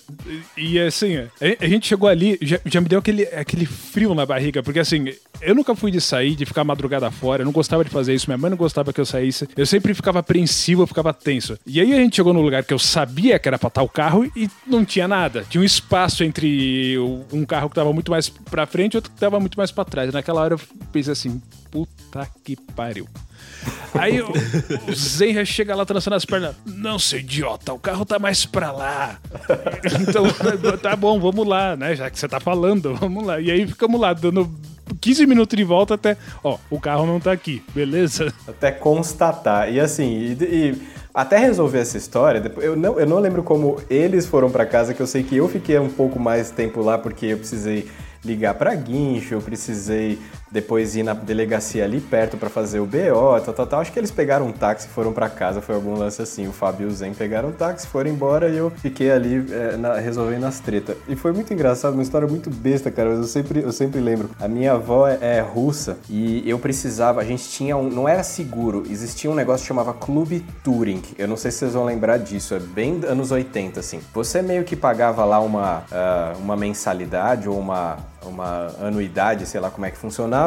[0.58, 1.30] E, e, assim, a,
[1.62, 5.14] a gente chegou ali, já, já me deu aquele, aquele frio na barriga, porque assim,
[5.42, 8.28] Eu nunca fui de sair, de ficar madrugada fora, eu não gostava de fazer isso,
[8.28, 9.48] minha mãe não gostava que eu saísse.
[9.56, 11.58] Eu sempre ficava apreensivo, eu ficava tenso.
[11.66, 14.30] E aí a gente chegou no lugar que eu sabia que era pra o carro
[14.36, 15.46] e não tinha nada.
[15.50, 16.98] Tinha um espaço entre
[17.32, 19.86] um carro que tava muito mais pra frente e outro que tava muito mais pra
[19.86, 20.12] trás.
[20.14, 20.60] Naquela hora eu
[20.92, 21.42] pensei assim,
[21.72, 23.08] puta que pariu.
[23.94, 24.32] Aí o,
[24.88, 26.56] o Zenra chega lá trançando as pernas.
[26.66, 29.20] Não, seu idiota, o carro tá mais pra lá.
[30.02, 30.24] Então,
[30.78, 31.96] tá bom, vamos lá, né?
[31.96, 33.40] Já que você tá falando, vamos lá.
[33.40, 34.50] E aí ficamos lá, dando
[35.02, 36.18] 15 minutos de volta até.
[36.44, 38.34] Ó, o carro não tá aqui, beleza?
[38.48, 39.72] Até constatar.
[39.72, 40.82] E assim, e, e
[41.14, 45.02] até resolver essa história, eu não, eu não lembro como eles foram para casa, que
[45.02, 47.88] eu sei que eu fiquei um pouco mais tempo lá porque eu precisei
[48.24, 50.20] ligar para guincho, eu precisei
[50.52, 53.82] depois ir na delegacia ali perto para fazer o BO, tal, tal, tal.
[53.82, 56.48] Acho que eles pegaram um táxi e foram para casa, foi algum lance assim.
[56.48, 59.78] O Fábio e o Zen pegaram um táxi, foram embora e eu fiquei ali é,
[59.78, 60.98] na, resolvendo as tretas.
[61.08, 64.30] E foi muito engraçado, uma história muito besta, cara, mas eu sempre, eu sempre lembro.
[64.40, 68.24] A minha avó é, é russa e eu precisava, a gente tinha um, não era
[68.24, 71.02] seguro, existia um negócio que chamava Clube Touring.
[71.18, 74.00] Eu não sei se vocês vão lembrar disso, é bem anos 80, assim.
[74.14, 79.70] Você meio que pagava lá uma, uh, uma mensalidade ou uma uma anuidade, sei lá
[79.70, 80.39] como é que funcionava,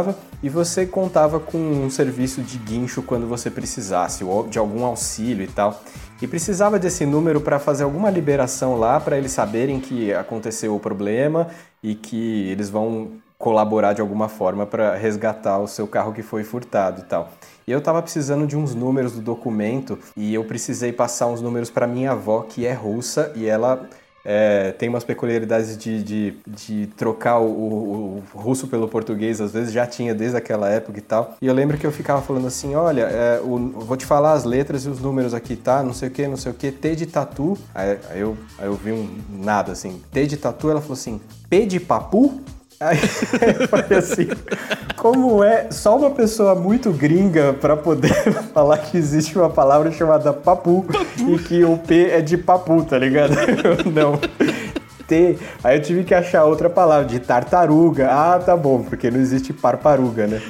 [0.42, 5.44] e você contava com um serviço de guincho quando você precisasse, ou de algum auxílio
[5.44, 5.80] e tal.
[6.20, 10.80] E precisava desse número para fazer alguma liberação lá, para eles saberem que aconteceu o
[10.80, 11.48] problema
[11.82, 16.44] e que eles vão colaborar de alguma forma para resgatar o seu carro que foi
[16.44, 17.32] furtado e tal.
[17.66, 21.68] E eu estava precisando de uns números do documento e eu precisei passar uns números
[21.68, 23.88] para minha avó, que é russa, e ela
[24.24, 29.72] é, tem umas peculiaridades de, de, de trocar o, o, russo pelo português, às vezes
[29.72, 31.36] já tinha desde aquela época e tal.
[31.40, 34.44] E eu lembro que eu ficava falando assim: olha, é, o, vou te falar as
[34.44, 35.82] letras e os números aqui, tá?
[35.82, 37.58] Não sei o que, não sei o que, T de tatu.
[37.74, 41.20] Aí, aí, eu, aí eu vi um nada assim: T de tatu, ela falou assim:
[41.48, 42.40] P de papu?
[42.82, 42.98] Aí
[43.68, 44.28] foi assim,
[44.96, 48.12] como é só uma pessoa muito gringa para poder
[48.52, 52.82] falar que existe uma palavra chamada papu, papu, e que o P é de papu,
[52.84, 53.34] tá ligado?
[53.92, 54.18] Não.
[55.06, 55.38] T.
[55.62, 58.08] Aí eu tive que achar outra palavra, de tartaruga.
[58.10, 60.40] Ah, tá bom, porque não existe parparuga, né?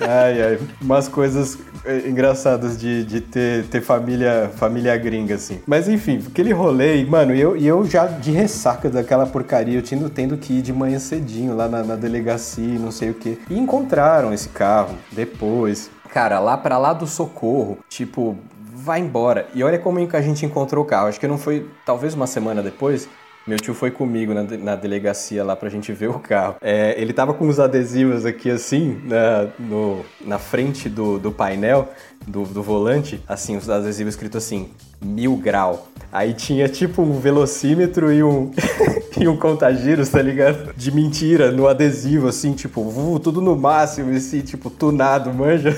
[0.00, 0.58] Ai, ai.
[0.80, 1.58] Umas coisas
[2.06, 5.60] engraçadas de, de ter, ter família, família gringa, assim.
[5.66, 9.82] Mas enfim, aquele rolê, mano, e eu, e eu já de ressaca daquela porcaria, eu
[9.82, 13.38] tendo, tendo que ir de manhã cedinho lá na, na delegacia, não sei o quê.
[13.48, 15.90] E encontraram esse carro depois.
[16.12, 18.36] Cara, lá para lá do socorro, tipo,
[18.74, 19.46] vai embora.
[19.54, 21.08] E olha como que a gente encontrou o carro.
[21.08, 23.08] Acho que não foi, talvez uma semana depois,
[23.48, 26.56] meu tio foi comigo na, na delegacia lá pra gente ver o carro.
[26.60, 31.88] É, ele tava com os adesivos aqui assim, na, no, na frente do, do painel,
[32.26, 34.70] do, do volante, assim, os adesivos escritos assim,
[35.00, 35.88] mil grau.
[36.10, 38.50] Aí tinha tipo um velocímetro e um,
[39.20, 40.72] e um contagiros, tá ligado?
[40.74, 45.76] De mentira no adesivo, assim, tipo, uh, tudo no máximo, assim, tipo, tunado, manja.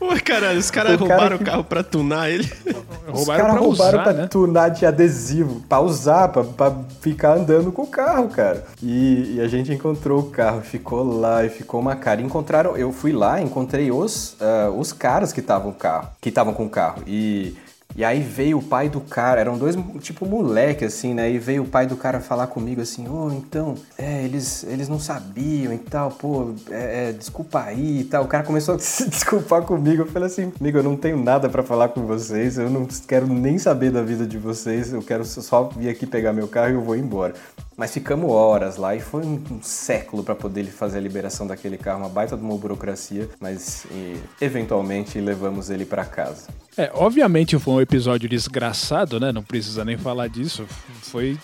[0.00, 1.42] Ué, caralho, os caras roubaram cara que...
[1.42, 2.50] o carro pra tunar ele.
[3.12, 4.26] Os caras roubaram usar, pra né?
[4.28, 8.64] tunar de adesivo, pra usar, pra, pra ficar andando com o carro, cara.
[8.82, 12.22] E, e, a gente encontrou o carro, ficou lá e ficou uma cara.
[12.22, 16.64] Encontraram, eu fui lá, encontrei os, uh, os caras que estavam carro, que estavam com
[16.64, 17.02] o carro.
[17.06, 17.54] E
[17.96, 21.30] e aí veio o pai do cara, eram dois, tipo, moleque, assim, né?
[21.30, 24.88] E veio o pai do cara falar comigo assim, ô, oh, então, é, eles, eles
[24.88, 28.24] não sabiam e tal, pô, é, é, desculpa aí e tal.
[28.24, 30.02] O cara começou a se desculpar comigo.
[30.02, 33.26] Eu falei assim, amigo, eu não tenho nada para falar com vocês, eu não quero
[33.26, 36.74] nem saber da vida de vocês, eu quero só vir aqui pegar meu carro e
[36.74, 37.34] eu vou embora.
[37.76, 41.76] Mas ficamos horas lá e foi um, um século para poder fazer a liberação daquele
[41.76, 46.48] carro, uma baita de uma burocracia, mas e, eventualmente levamos ele para casa.
[46.76, 49.30] É, obviamente foi episódio desgraçado, né?
[49.30, 50.66] Não precisa nem falar disso.
[51.02, 51.38] Foi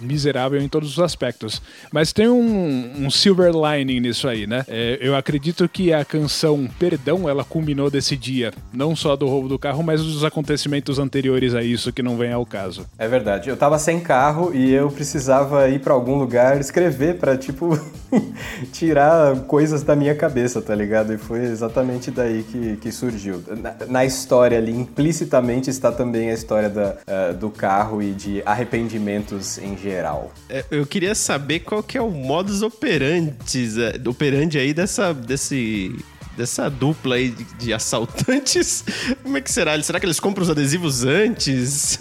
[0.00, 1.62] miserável em todos os aspectos.
[1.92, 4.64] Mas tem um, um silver lining nisso aí, né?
[4.68, 8.52] É, eu acredito que a canção Perdão, ela culminou desse dia.
[8.72, 12.32] Não só do roubo do carro, mas dos acontecimentos anteriores a isso que não vem
[12.32, 12.86] ao caso.
[12.98, 13.48] É verdade.
[13.48, 17.78] Eu tava sem carro e eu precisava ir para algum lugar escrever para tipo,
[18.72, 21.12] tirar coisas da minha cabeça, tá ligado?
[21.12, 23.42] E foi exatamente daí que, que surgiu.
[23.48, 28.42] Na, na história ali, implicitamente, está também a história da, uh, do carro e de
[28.44, 30.32] arrependimentos em geral.
[30.48, 33.36] É, eu queria saber qual que é o modus operandi,
[33.80, 35.96] é, operandi aí dessa, desse,
[36.36, 38.84] dessa dupla aí de, de, assaltantes.
[39.22, 39.80] Como é que será?
[39.82, 41.98] Será que eles compram os adesivos antes?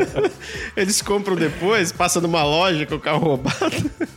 [0.76, 3.90] eles compram depois, passa numa loja com o carro roubado?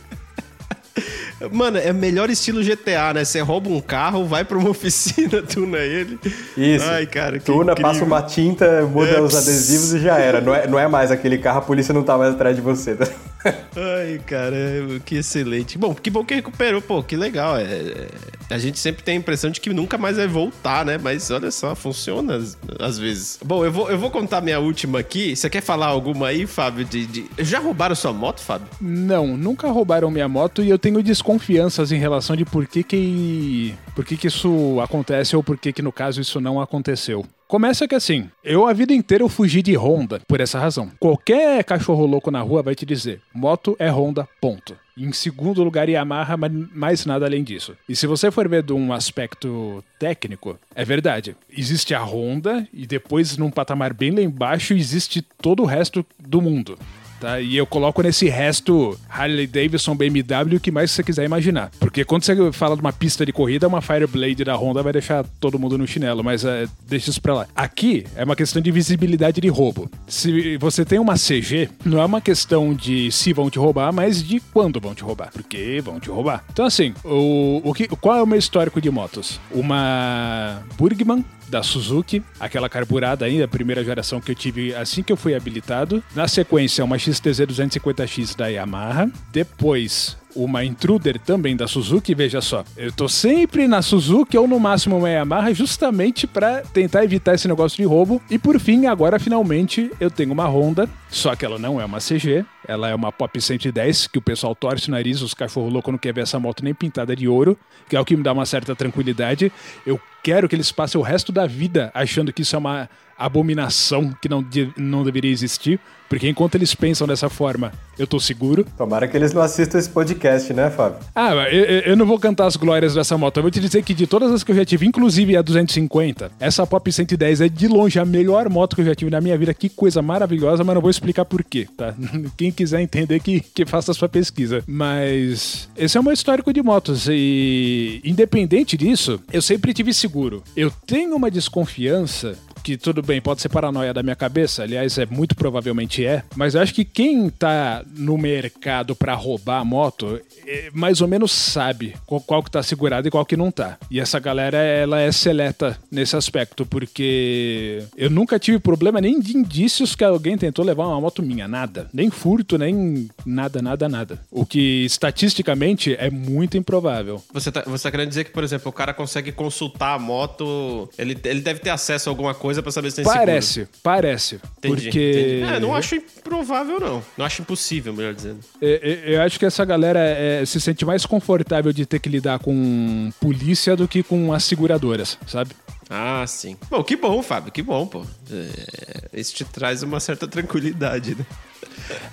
[1.50, 3.24] Mano, é melhor estilo GTA, né?
[3.24, 6.18] Você rouba um carro, vai pra uma oficina, tuna ele.
[6.56, 6.84] Isso.
[6.84, 7.92] Ai, cara, que Tuna, incrível.
[7.92, 10.40] passa uma tinta, muda é, os adesivos e já era.
[10.40, 12.94] Não é, não é mais aquele carro, a polícia não tá mais atrás de você.
[12.94, 13.06] Tá?
[13.44, 15.78] Ai, caramba, que excelente.
[15.78, 17.56] Bom, que bom que recuperou, pô, que legal.
[17.56, 18.08] É, é,
[18.50, 20.98] a gente sempre tem a impressão de que nunca mais vai voltar, né?
[20.98, 23.38] Mas olha só, funciona às, às vezes.
[23.44, 25.34] Bom, eu vou, eu vou contar minha última aqui.
[25.34, 26.84] Você quer falar alguma aí, Fábio?
[26.84, 27.26] De, de...
[27.38, 28.68] Já roubaram sua moto, Fábio?
[28.80, 33.74] Não, nunca roubaram minha moto e eu tenho desconfianças em relação de por que que,
[33.94, 37.24] por que, que isso acontece ou por que que no caso isso não aconteceu.
[37.50, 40.88] Começa que assim, eu a vida inteira eu fugi de Honda por essa razão.
[41.00, 44.76] Qualquer cachorro louco na rua vai te dizer: moto é Honda, ponto.
[44.96, 47.76] Em segundo lugar, Yamaha, mas mais nada além disso.
[47.88, 51.34] E se você for ver de um aspecto técnico, é verdade.
[51.50, 56.40] Existe a Honda e depois, num patamar bem lá embaixo, existe todo o resto do
[56.40, 56.78] mundo.
[57.20, 57.38] Tá?
[57.40, 61.70] E eu coloco nesse resto Harley Davidson, BMW, o que mais você quiser imaginar.
[61.78, 65.24] Porque quando você fala de uma pista de corrida, uma Fireblade da Honda vai deixar
[65.38, 67.46] todo mundo no chinelo, mas é, deixa isso pra lá.
[67.54, 69.90] Aqui é uma questão de visibilidade de roubo.
[70.08, 74.22] Se você tem uma CG, não é uma questão de se vão te roubar, mas
[74.22, 75.30] de quando vão te roubar.
[75.32, 76.44] Porque vão te roubar.
[76.50, 79.38] Então, assim, o, o que, qual é o meu histórico de motos?
[79.50, 85.12] Uma Burgman da Suzuki, aquela carburada ainda, a primeira geração que eu tive assim que
[85.12, 86.02] eu fui habilitado.
[86.14, 89.10] Na sequência, uma XTZ 250X da Yamaha.
[89.32, 92.64] Depois, uma Intruder também da Suzuki, veja só.
[92.76, 97.48] Eu tô sempre na Suzuki ou no máximo uma Yamaha justamente para tentar evitar esse
[97.48, 98.20] negócio de roubo.
[98.30, 101.98] E por fim, agora finalmente eu tenho uma Honda, só que ela não é uma
[101.98, 105.92] CG, ela é uma Pop 110, que o pessoal torce o nariz, os cachorros loucos
[105.92, 107.58] não querem ver essa moto nem pintada de ouro,
[107.88, 109.52] que é o que me dá uma certa tranquilidade.
[109.84, 112.88] Eu quero que eles passem o resto da vida achando que isso é uma
[113.20, 115.78] abominação que não, de, não deveria existir,
[116.10, 118.66] porque enquanto eles pensam dessa forma, eu tô seguro.
[118.76, 120.98] Tomara que eles não assistam esse podcast, né, Fábio?
[121.14, 123.36] Ah, eu, eu não vou cantar as glórias dessa moto.
[123.36, 126.32] Eu vou te dizer que de todas as que eu já tive, inclusive a 250,
[126.40, 129.38] essa Pop 110 é de longe a melhor moto que eu já tive na minha
[129.38, 129.54] vida.
[129.54, 131.94] Que coisa maravilhosa, mas não vou explicar por quê, tá?
[132.36, 134.64] Quem quiser entender que, que faça a sua pesquisa.
[134.66, 140.42] Mas esse é o meu histórico de motos e independente disso, eu sempre tive seguro.
[140.56, 145.06] Eu tenho uma desconfiança que tudo bem, pode ser paranoia da minha cabeça, aliás, é
[145.06, 150.20] muito provavelmente é, mas eu acho que quem tá no mercado para roubar a moto,
[150.46, 153.78] é, mais ou menos sabe qual, qual, que tá segurado e qual que não tá.
[153.90, 159.36] E essa galera, ela é seleta nesse aspecto, porque eu nunca tive problema nem de
[159.36, 161.88] indícios que alguém tentou levar uma moto minha, nada.
[161.92, 164.20] Nem furto, nem nada, nada, nada.
[164.30, 167.22] O que estatisticamente é muito improvável.
[167.32, 170.88] Você tá, você tá querendo dizer que, por exemplo, o cara consegue consultar a moto,
[170.98, 173.72] ele, ele deve ter acesso a alguma coisa para saber se tem Parece, seguro.
[173.82, 174.40] parece.
[174.58, 175.38] Entendi, porque.
[175.40, 175.54] entendi.
[175.54, 177.02] É, não acho improvável, não.
[177.16, 178.40] Não acho impossível, melhor dizendo.
[178.60, 182.38] Eu, eu acho que essa galera é, se sente mais confortável de ter que lidar
[182.38, 185.50] com polícia do que com as seguradoras, sabe?
[185.88, 186.56] Ah, sim.
[186.70, 188.04] Bom, que bom, Fábio, que bom, pô.
[188.30, 191.26] É, isso te traz uma certa tranquilidade, né?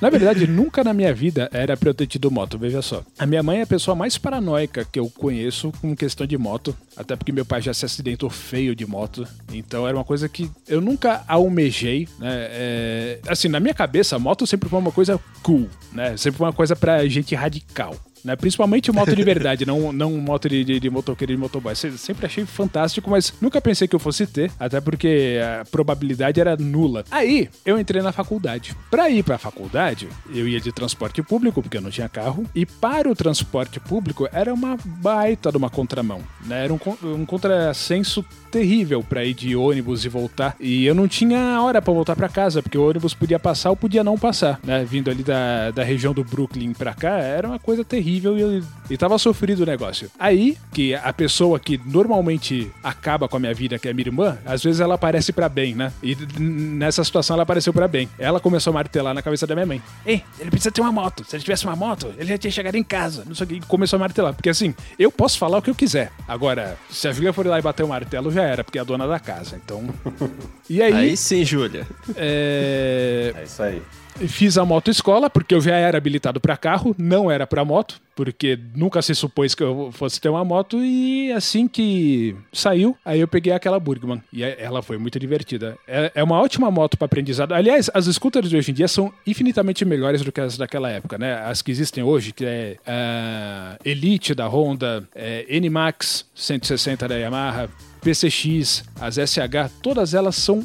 [0.02, 3.04] Na verdade, nunca na minha vida era pra eu ter tido moto, veja só.
[3.18, 6.76] A minha mãe é a pessoa mais paranoica que eu conheço com questão de moto,
[6.96, 10.50] até porque meu pai já se acidentou feio de moto, então era uma coisa que
[10.68, 12.48] eu nunca almejei, né?
[12.50, 16.16] É, assim, na minha cabeça, moto sempre foi uma coisa cool, né?
[16.18, 17.96] Sempre foi uma coisa pra gente radical.
[18.24, 18.36] Né?
[18.36, 21.76] Principalmente moto de verdade, não, não moto de, de, de motoqueiro de motoboy.
[21.76, 26.56] Sempre achei fantástico, mas nunca pensei que eu fosse ter, até porque a probabilidade era
[26.58, 27.04] nula.
[27.12, 28.76] Aí, eu entrei na faculdade.
[28.90, 32.66] Pra ir pra faculdade, eu ia de transporte público, porque eu não tinha carro, e
[32.66, 36.66] para o transporte público era uma baita de uma contramão, né?
[36.66, 40.56] Era um, um contrassenso terrível para ir de ônibus e voltar.
[40.60, 43.76] E eu não tinha hora para voltar para casa, porque o ônibus podia passar ou
[43.76, 44.84] podia não passar, né?
[44.84, 48.98] Vindo ali da, da região do Brooklyn pra cá, era uma coisa terrível e, e
[48.98, 50.10] tava sofrido o negócio.
[50.20, 54.08] Aí, que a pessoa que normalmente acaba com a minha vida, que é a minha
[54.08, 55.92] irmã, às vezes ela aparece para bem, né?
[56.02, 58.10] E nessa situação ela apareceu para bem.
[58.18, 59.82] Ela começou a martelar na cabeça da minha mãe.
[60.06, 61.24] Ei, ele precisa ter uma moto.
[61.28, 63.24] Se ele tivesse uma moto, ele já tinha chegado em casa.
[63.26, 63.60] Não sei o que.
[63.62, 64.34] Começou a martelar.
[64.34, 66.12] Porque assim, eu posso falar o que eu quiser.
[66.28, 68.86] Agora, se a Julia for lá e bater o martelo, já era, porque é a
[68.86, 69.60] dona da casa.
[69.64, 69.88] Então.
[70.70, 70.94] E aí.
[70.94, 71.88] Aí sim, Júlia.
[72.14, 73.34] É...
[73.38, 73.82] É isso aí.
[74.28, 78.02] Fiz a moto escola, porque eu já era habilitado para carro, não era para moto,
[78.16, 80.84] porque nunca se supôs que eu fosse ter uma moto.
[80.84, 84.22] E assim que saiu, aí eu peguei aquela Burgman.
[84.34, 85.78] E ela foi muito divertida.
[85.88, 87.54] É, é uma ótima moto para aprendizado.
[87.54, 91.18] Aliás, as scooters de hoje em dia são infinitamente melhores do que as daquela época,
[91.18, 91.36] né?
[91.46, 97.70] As que existem hoje, que é a Elite da Honda, é, NMAX 160 da Yamaha,
[98.02, 100.64] PCX, as SH, todas elas são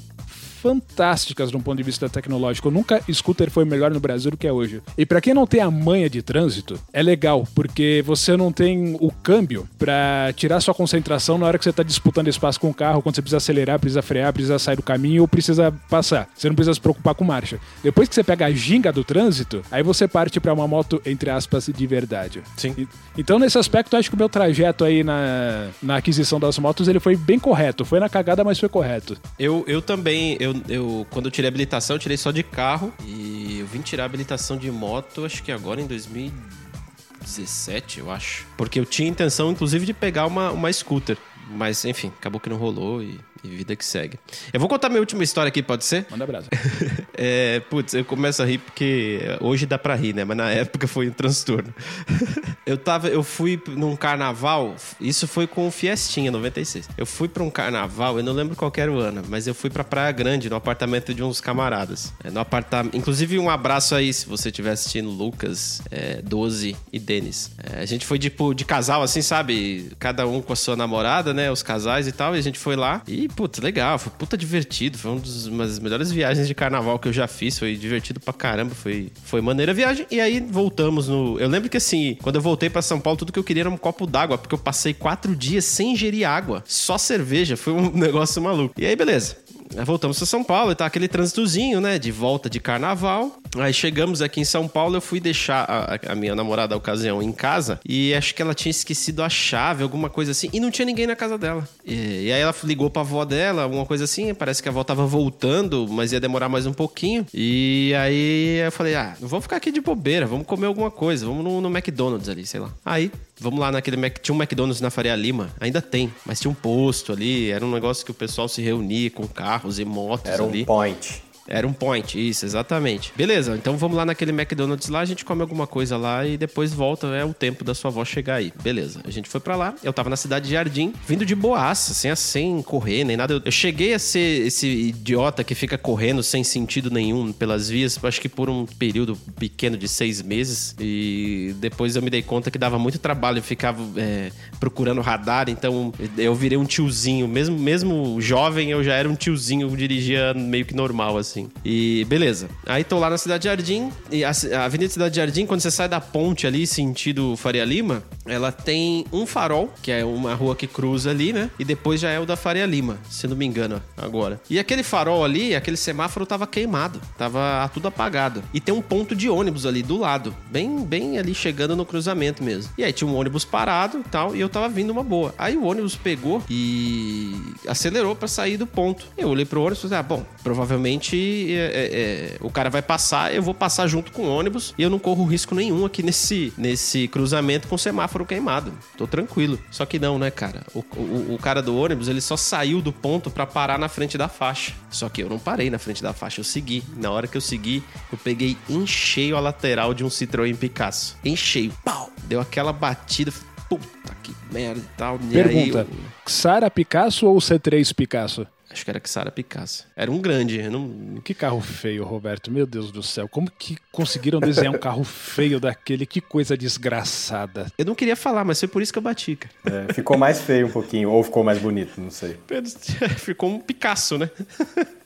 [0.63, 2.71] fantásticas de um ponto de vista tecnológico.
[2.71, 4.81] Nunca scooter foi melhor no Brasil do que é hoje.
[4.97, 8.97] E para quem não tem a manha de trânsito, é legal, porque você não tem
[9.01, 12.75] o câmbio para tirar sua concentração na hora que você tá disputando espaço com o
[12.75, 16.29] carro, quando você precisa acelerar, precisa frear, precisa sair do caminho ou precisa passar.
[16.35, 17.59] Você não precisa se preocupar com marcha.
[17.83, 21.29] Depois que você pega a ginga do trânsito, aí você parte para uma moto, entre
[21.31, 22.43] aspas, de verdade.
[22.57, 22.75] Sim.
[22.79, 22.89] E-
[23.19, 26.89] então, nesse aspecto, eu acho que o meu trajeto aí na, na aquisição das motos,
[26.89, 27.85] ele foi bem correto.
[27.85, 29.17] Foi na cagada, mas foi correto.
[29.39, 32.93] Eu, eu também, eu, eu, quando eu tirei a habilitação, eu tirei só de carro.
[33.05, 38.47] E eu vim tirar a habilitação de moto, acho que agora em 2017, eu acho.
[38.57, 41.19] Porque eu tinha intenção, inclusive, de pegar uma, uma scooter.
[41.51, 44.19] Mas, enfim, acabou que não rolou e, e vida que segue.
[44.53, 46.07] Eu vou contar minha última história aqui, pode ser?
[46.11, 46.49] Manda brasa.
[47.15, 50.25] É, putz, eu começo a rir porque hoje dá pra rir, né?
[50.25, 51.73] Mas na época foi um transtorno.
[52.67, 56.89] eu tava, eu fui num carnaval, isso foi com o Fiestinha 96.
[56.97, 59.55] Eu fui pra um carnaval, eu não lembro qual que era o ano, mas eu
[59.55, 62.13] fui pra Praia Grande, no apartamento de uns camaradas.
[62.25, 66.99] É, no apartamento, inclusive um abraço aí se você estiver assistindo Lucas, é, 12 e
[66.99, 67.51] Denis.
[67.63, 69.93] É, a gente foi tipo de casal assim, sabe?
[69.99, 71.51] Cada um com a sua namorada, né?
[71.51, 74.99] Os casais e tal, e a gente foi lá e putz, legal, foi puta divertido,
[74.99, 75.11] foi
[75.49, 79.11] uma das, melhores viagens de carnaval que eu já fiz, foi divertido pra caramba, foi,
[79.25, 80.07] foi maneira a viagem.
[80.11, 81.39] E aí voltamos no.
[81.39, 83.71] Eu lembro que assim, quando eu voltei pra São Paulo, tudo que eu queria era
[83.71, 87.91] um copo d'água, porque eu passei quatro dias sem ingerir água, só cerveja, foi um
[87.97, 88.75] negócio maluco.
[88.79, 89.37] E aí, beleza.
[89.85, 91.99] Voltamos pra São Paulo e tá aquele trânsitozinho, né?
[91.99, 93.39] De volta de carnaval.
[93.57, 97.23] Aí chegamos aqui em São Paulo, eu fui deixar a, a minha namorada da ocasião
[97.23, 100.71] em casa e acho que ela tinha esquecido a chave, alguma coisa assim, e não
[100.71, 101.69] tinha ninguém na casa dela.
[101.85, 104.83] E, e aí ela ligou pra avó dela, alguma coisa assim, parece que a avó
[104.83, 107.27] tava voltando, mas ia demorar mais um pouquinho.
[107.35, 111.27] E aí eu falei, ah, não vamos ficar aqui de bobeira, vamos comer alguma coisa,
[111.27, 112.71] vamos no, no McDonald's ali, sei lá.
[112.85, 113.11] Aí
[113.43, 114.19] Vamos lá naquele Mac...
[114.19, 117.71] Tinha um McDonald's na Faria Lima, ainda tem, mas tinha um posto ali, era um
[117.71, 120.63] negócio que o pessoal se reunia com carros e motos Era ali.
[120.63, 121.23] um point.
[121.47, 123.13] Era um point, isso, exatamente.
[123.17, 126.73] Beleza, então vamos lá naquele McDonald's lá, a gente come alguma coisa lá e depois
[126.73, 128.53] volta, é o tempo da sua avó chegar aí.
[128.63, 131.95] Beleza, a gente foi pra lá, eu tava na cidade de Jardim, vindo de boaça,
[131.95, 133.35] sem, sem correr nem nada.
[133.35, 137.99] Eu, eu cheguei a ser esse idiota que fica correndo sem sentido nenhum pelas vias,
[138.03, 140.75] acho que por um período pequeno de seis meses.
[140.79, 144.31] E depois eu me dei conta que dava muito trabalho, eu ficava é,
[144.61, 147.27] procurando radar, então eu virei um tiozinho.
[147.27, 151.32] Mesmo, mesmo jovem, eu já era um tiozinho, dirigia meio que normal, assim.
[151.65, 152.49] E beleza.
[152.67, 155.89] Aí tô lá na Cidade Jardim, e a, a Avenida Cidade Jardim, quando você sai
[155.89, 160.67] da ponte ali, sentido Faria Lima, ela tem um farol, que é uma rua que
[160.67, 161.51] cruza ali, né?
[161.59, 164.41] E depois já é o da Faria Lima, se não me engano, agora.
[164.49, 168.43] E aquele farol ali, aquele semáforo tava queimado, tava tudo apagado.
[168.53, 172.43] E tem um ponto de ônibus ali do lado, bem, bem ali chegando no cruzamento
[172.43, 172.73] mesmo.
[172.77, 175.35] E aí tinha um ônibus parado e tal, e eu tava vindo uma boa.
[175.39, 177.35] Aí o ônibus pegou e
[177.67, 179.07] acelerou pra sair do ponto.
[179.17, 181.87] Eu olhei pro ônibus e falei, ah, bom, provavelmente é, é,
[182.35, 184.99] é, o cara vai passar, eu vou passar junto com o ônibus e eu não
[184.99, 188.73] corro risco nenhum aqui nesse, nesse cruzamento com semáforo queimado.
[188.97, 189.59] Tô tranquilo.
[189.71, 190.63] Só que não, né, cara?
[190.75, 194.17] O, o, o cara do ônibus, ele só saiu do ponto pra parar na frente
[194.19, 194.73] da faixa.
[194.91, 196.83] Só que eu não parei na frente da faixa, eu segui.
[196.97, 201.17] Na hora que eu segui, eu peguei em cheio a lateral de um Citroën Picasso.
[201.25, 201.73] Em cheio.
[201.85, 202.11] Pau!
[202.25, 203.33] Deu aquela batida.
[203.69, 205.19] Puta que merda e tal.
[205.31, 205.97] E aí Pergunta: eu-
[206.31, 208.47] Xara Picasso ou C3 Picasso?
[208.73, 209.87] Acho que era Xara Picasso.
[209.95, 210.63] Era um grande.
[210.69, 211.21] Não...
[211.23, 212.51] Que carro feio, Roberto.
[212.51, 213.29] Meu Deus do céu.
[213.29, 216.07] Como que conseguiram desenhar um carro feio daquele?
[216.07, 217.67] Que coisa desgraçada.
[217.77, 219.87] Eu não queria falar, mas foi por isso que eu bati, cara.
[219.89, 222.37] É, ficou mais feio um pouquinho, ou ficou mais bonito, não sei.
[223.19, 224.31] Ficou um Picasso, né?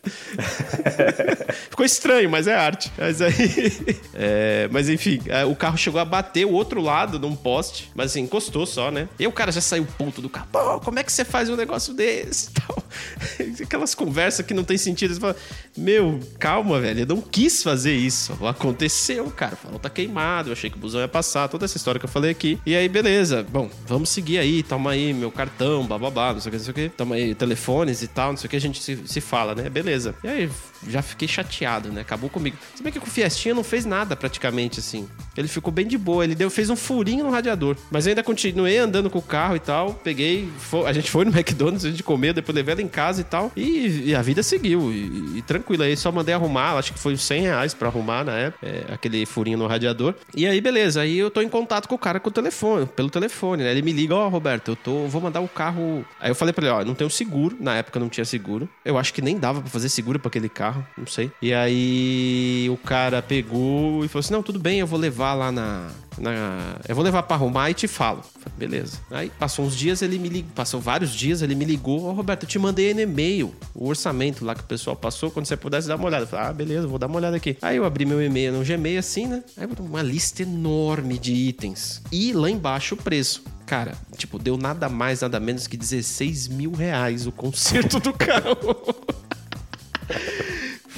[1.71, 2.93] Ficou estranho, mas é arte.
[2.97, 3.37] Mas aí.
[4.19, 8.12] É, mas enfim, é, o carro chegou a bater o outro lado num poste, mas
[8.12, 9.09] assim, encostou só, né?
[9.19, 10.49] E o cara já saiu ponto do carro.
[10.51, 12.83] Pô, como é que você faz um negócio desse e tal?
[13.63, 15.15] Aquelas conversas que não tem sentido.
[15.15, 15.37] Você fala,
[15.77, 17.01] meu, calma, velho.
[17.01, 18.33] Eu não quis fazer isso.
[18.47, 19.55] Aconteceu, cara.
[19.55, 20.49] O farol tá queimado.
[20.49, 21.49] Eu achei que o busão ia passar.
[21.49, 22.59] Toda essa história que eu falei aqui.
[22.67, 23.45] E aí, beleza.
[23.51, 24.63] Bom, vamos seguir aí.
[24.63, 26.89] Toma aí meu cartão, bababá, não sei o que, não sei o que.
[26.91, 28.57] Toma aí telefones e tal, não sei o que.
[28.57, 29.69] A gente se, se fala, né?
[29.69, 30.15] Beleza.
[30.23, 30.51] E aí,
[30.89, 32.01] já fiquei chateado, né?
[32.01, 32.57] Acabou comigo.
[32.74, 35.09] Se bem que com o Fiestinha não fez nada praticamente assim.
[35.37, 36.24] Ele ficou bem de boa.
[36.24, 37.77] Ele deu, fez um furinho no radiador.
[37.91, 39.95] Mas eu ainda continuei andando com o carro e tal.
[39.95, 40.49] Peguei.
[40.59, 43.24] fo- a gente foi no McDonald's a gente comeu, depois levei ela em casa e
[43.24, 43.53] tal.
[43.57, 44.91] E, e a vida seguiu.
[44.93, 45.83] E, e tranquilo.
[45.83, 46.77] Aí só mandei arrumar.
[46.77, 48.66] Acho que foi uns 100 reais pra arrumar na época.
[48.66, 50.14] é, aquele furinho no radiador.
[50.35, 51.01] E aí, beleza.
[51.03, 53.70] Aí eu tô em contato com o cara com o telefone, pelo telefone, né?
[53.70, 55.07] Ele me liga, ó, Roberto, eu tô.
[55.07, 56.05] Vou mandar o carro.
[56.20, 57.57] Aí eu falei pra ele, ó, não tenho seguro.
[57.61, 58.68] Na época não tinha seguro.
[58.85, 60.66] Eu acho que nem dava pra fazer seguro pra aquele carro.
[60.97, 61.31] Não sei.
[61.43, 65.51] E aí o cara pegou e falou assim: não, tudo bem, eu vou levar lá
[65.53, 65.89] na.
[66.19, 68.23] na- eu vou levar pra arrumar e te falo.
[68.41, 68.99] Falei, beleza.
[69.11, 70.51] Aí passou uns dias, ele me ligou.
[70.55, 72.05] Passou vários dias, ele me ligou.
[72.07, 75.47] Ó, Roberto, eu te mandei no e-mail o orçamento lá que o pessoal passou, quando
[75.47, 76.25] você pudesse dar uma olhada.
[76.25, 77.57] Eu falei, ah, beleza, vou dar uma olhada aqui.
[77.62, 79.43] Aí eu abri meu e-mail no Gmail assim, né?
[79.57, 82.03] Aí uma lista enorme de itens.
[82.11, 83.43] E lá embaixo o preço.
[83.67, 88.57] Cara, tipo, deu nada mais, nada menos que 16 mil reais o conserto do carro.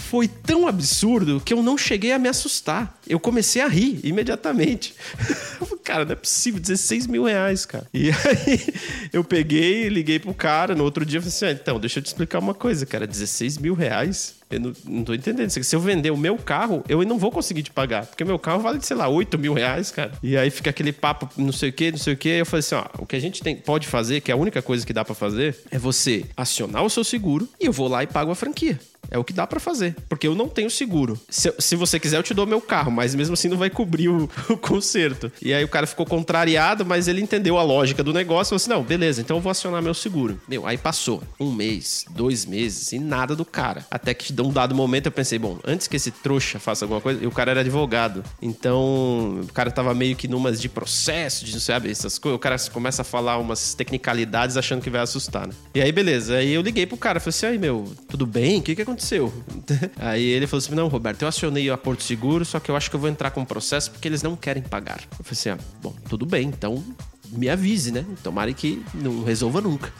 [0.08, 2.98] foi tão absurdo que eu não cheguei a me assustar.
[3.06, 4.94] Eu comecei a rir imediatamente.
[5.84, 7.86] cara, não é possível, 16 mil reais, cara.
[7.92, 8.64] E aí
[9.12, 12.02] eu peguei, liguei pro cara, no outro dia eu falei assim: ah, então, deixa eu
[12.02, 14.36] te explicar uma coisa, cara, 16 mil reais.
[14.50, 15.50] Eu não, não tô entendendo.
[15.50, 18.06] Se eu vender o meu carro, eu não vou conseguir te pagar.
[18.06, 20.12] Porque meu carro vale, sei lá, 8 mil reais, cara.
[20.22, 22.28] E aí fica aquele papo, não sei o que, não sei o que.
[22.30, 24.62] Eu falei assim: ó, o que a gente tem, pode fazer, que é a única
[24.62, 28.02] coisa que dá para fazer, é você acionar o seu seguro e eu vou lá
[28.02, 28.78] e pago a franquia.
[29.10, 29.96] É o que dá para fazer.
[30.08, 31.18] Porque eu não tenho seguro.
[31.28, 34.08] Se, se, você quiser, eu te dou meu carro, mas mesmo assim não vai cobrir
[34.08, 35.32] o, o, conserto.
[35.40, 38.50] E aí o cara ficou contrariado, mas ele entendeu a lógica do negócio.
[38.50, 40.40] Falou assim: não, beleza, então eu vou acionar meu seguro.
[40.48, 43.86] Meu, aí passou um mês, dois meses e nada do cara.
[43.90, 47.00] Até que de um dado momento eu pensei: bom, antes que esse trouxa faça alguma
[47.00, 48.22] coisa, e o cara era advogado.
[48.42, 52.36] Então o cara tava meio que numas de processo, de não sabe, essas coisas.
[52.36, 55.54] O cara começa a falar umas tecnicalidades achando que vai assustar, né?
[55.74, 56.36] E aí, beleza.
[56.36, 58.58] Aí eu liguei pro cara, falei assim: aí, meu, tudo bem?
[58.58, 58.97] O que que aconteceu?
[58.98, 59.32] Aconteceu?
[59.96, 62.90] Aí ele falou assim: Não, Roberto, eu acionei a Porto Seguro, só que eu acho
[62.90, 65.00] que eu vou entrar com um processo porque eles não querem pagar.
[65.18, 66.84] Eu falei assim: ah, bom, tudo bem, então
[67.30, 68.04] me avise, né?
[68.22, 69.92] Tomara que não resolva nunca.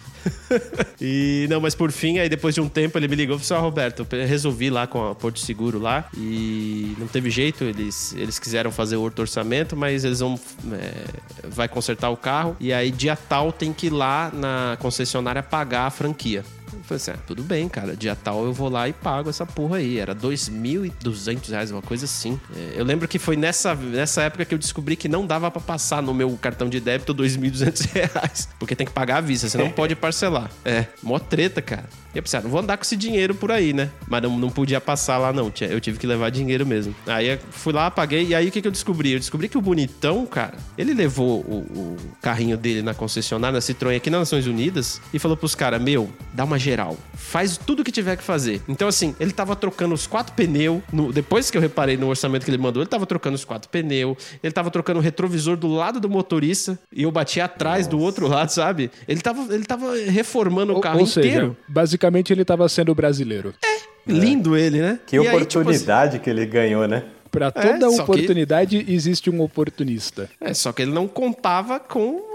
[1.01, 3.63] e não, mas por fim, aí depois de um tempo ele me ligou e falou:
[3.63, 8.39] ah, Roberto, resolvi lá com a Porto Seguro lá e não teve jeito, eles, eles
[8.39, 10.39] quiseram fazer o outro orçamento, mas eles vão
[10.73, 15.43] é, vai consertar o carro e aí dia tal tem que ir lá na concessionária
[15.43, 16.45] pagar a franquia.
[16.89, 17.95] Falei assim, ah, tudo bem, cara.
[17.95, 19.99] Dia tal eu vou lá e pago essa porra aí.
[19.99, 22.41] Era 2.200 reais, uma coisa assim.
[22.57, 25.61] É, eu lembro que foi nessa, nessa época que eu descobri que não dava para
[25.61, 28.49] passar no meu cartão de débito 2.200 reais.
[28.59, 30.51] Porque tem que pagar à vista, você não pode parcelar.
[30.65, 31.85] É, mó treta, cara.
[32.15, 33.91] E eu pensei, ah, não vou andar com esse dinheiro por aí, né?
[34.07, 35.53] Mas não, não podia passar lá, não.
[35.61, 36.95] Eu tive que levar dinheiro mesmo.
[37.07, 38.29] Aí fui lá, paguei.
[38.29, 39.13] E aí o que, que eu descobri?
[39.13, 43.61] Eu descobri que o bonitão, cara, ele levou o, o carrinho dele na concessionária, na
[43.61, 46.97] Citroën aqui nas Nações Unidas, e falou pros caras: Meu, dá uma geral.
[47.15, 48.63] Faz tudo o que tiver que fazer.
[48.69, 50.83] Então, assim, ele tava trocando os quatro pneus.
[50.93, 53.69] No, depois que eu reparei no orçamento que ele mandou, ele tava trocando os quatro
[53.69, 54.17] pneus.
[54.43, 56.79] Ele tava trocando o retrovisor do lado do motorista.
[56.93, 57.91] E eu bati atrás Nossa.
[57.91, 58.91] do outro lado, sabe?
[59.07, 61.49] Ele tava, ele tava reformando o carro ou inteiro.
[61.49, 63.55] Seja, basicamente, ele tava sendo brasileiro.
[63.65, 63.79] É.
[64.13, 64.99] Lindo ele, né?
[65.07, 67.05] Que e oportunidade aí, tipo, assim, que ele ganhou, né?
[67.31, 68.93] Para toda é, oportunidade que...
[68.93, 70.31] existe um oportunista.
[70.41, 72.28] É, só que ele não contava com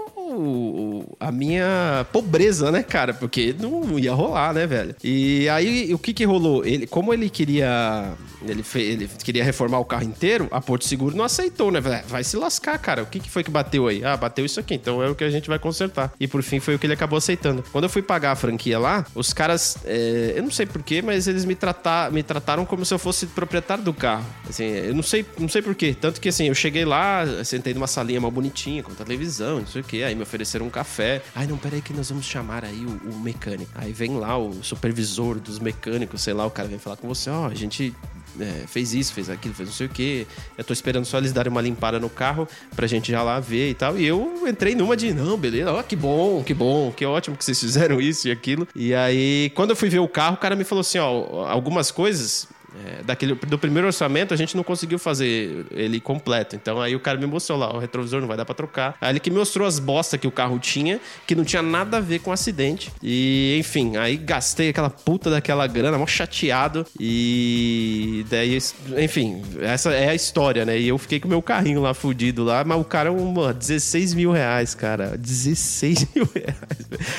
[1.20, 3.14] a minha pobreza, né, cara?
[3.14, 4.94] Porque não ia rolar, né, velho?
[5.02, 6.64] E aí, o que que rolou?
[6.64, 8.14] Ele, como ele queria
[8.50, 11.80] ele, ele queria reformar o carro inteiro, a Porto Seguro não aceitou, né?
[11.80, 13.02] Vai se lascar, cara.
[13.02, 14.04] O que, que foi que bateu aí?
[14.04, 16.12] Ah, bateu isso aqui, então é o que a gente vai consertar.
[16.18, 17.64] E por fim foi o que ele acabou aceitando.
[17.72, 21.26] Quando eu fui pagar a franquia lá, os caras, é, eu não sei porquê, mas
[21.26, 24.24] eles me, tratar, me trataram como se eu fosse proprietário do carro.
[24.48, 25.96] Assim, eu não sei, não sei porquê.
[25.98, 29.80] Tanto que assim, eu cheguei lá, sentei numa salinha mal bonitinha, com televisão, não sei
[29.80, 30.02] o quê.
[30.02, 31.22] Aí me ofereceram um café.
[31.34, 33.70] Ai, não, peraí que nós vamos chamar aí o, o mecânico.
[33.74, 37.30] Aí vem lá o supervisor dos mecânicos, sei lá, o cara vem falar com você,
[37.30, 37.94] ó, oh, a gente
[38.40, 40.26] é, fez isso, fez aquilo, fez não sei o que.
[40.56, 43.70] Eu tô esperando só eles darem uma limpada no carro pra gente já lá ver
[43.70, 43.98] e tal.
[43.98, 47.44] E eu entrei numa de, não, beleza, ó, que bom, que bom, que ótimo que
[47.44, 48.66] vocês fizeram isso e aquilo.
[48.74, 51.90] E aí, quando eu fui ver o carro, o cara me falou assim, ó, algumas
[51.90, 52.48] coisas
[52.84, 56.56] é, daquele, do primeiro orçamento a gente não conseguiu fazer ele completo.
[56.56, 58.96] Então aí o cara me mostrou lá, o retrovisor não vai dar pra trocar.
[59.00, 61.98] Aí ele que me mostrou as bostas que o carro tinha, que não tinha nada
[61.98, 62.90] a ver com o acidente.
[63.02, 66.86] E enfim, aí gastei aquela puta daquela grana, mó chateado.
[66.98, 68.58] E daí,
[68.98, 70.78] enfim, essa é a história, né?
[70.78, 74.14] E eu fiquei com o meu carrinho lá fudido lá, mas o cara, mano, 16
[74.14, 75.16] mil reais, cara.
[75.16, 76.56] 16 mil reais.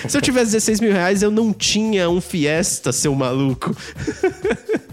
[0.08, 3.76] Se eu tivesse 16 mil reais, eu não tinha um Fiesta, seu maluco.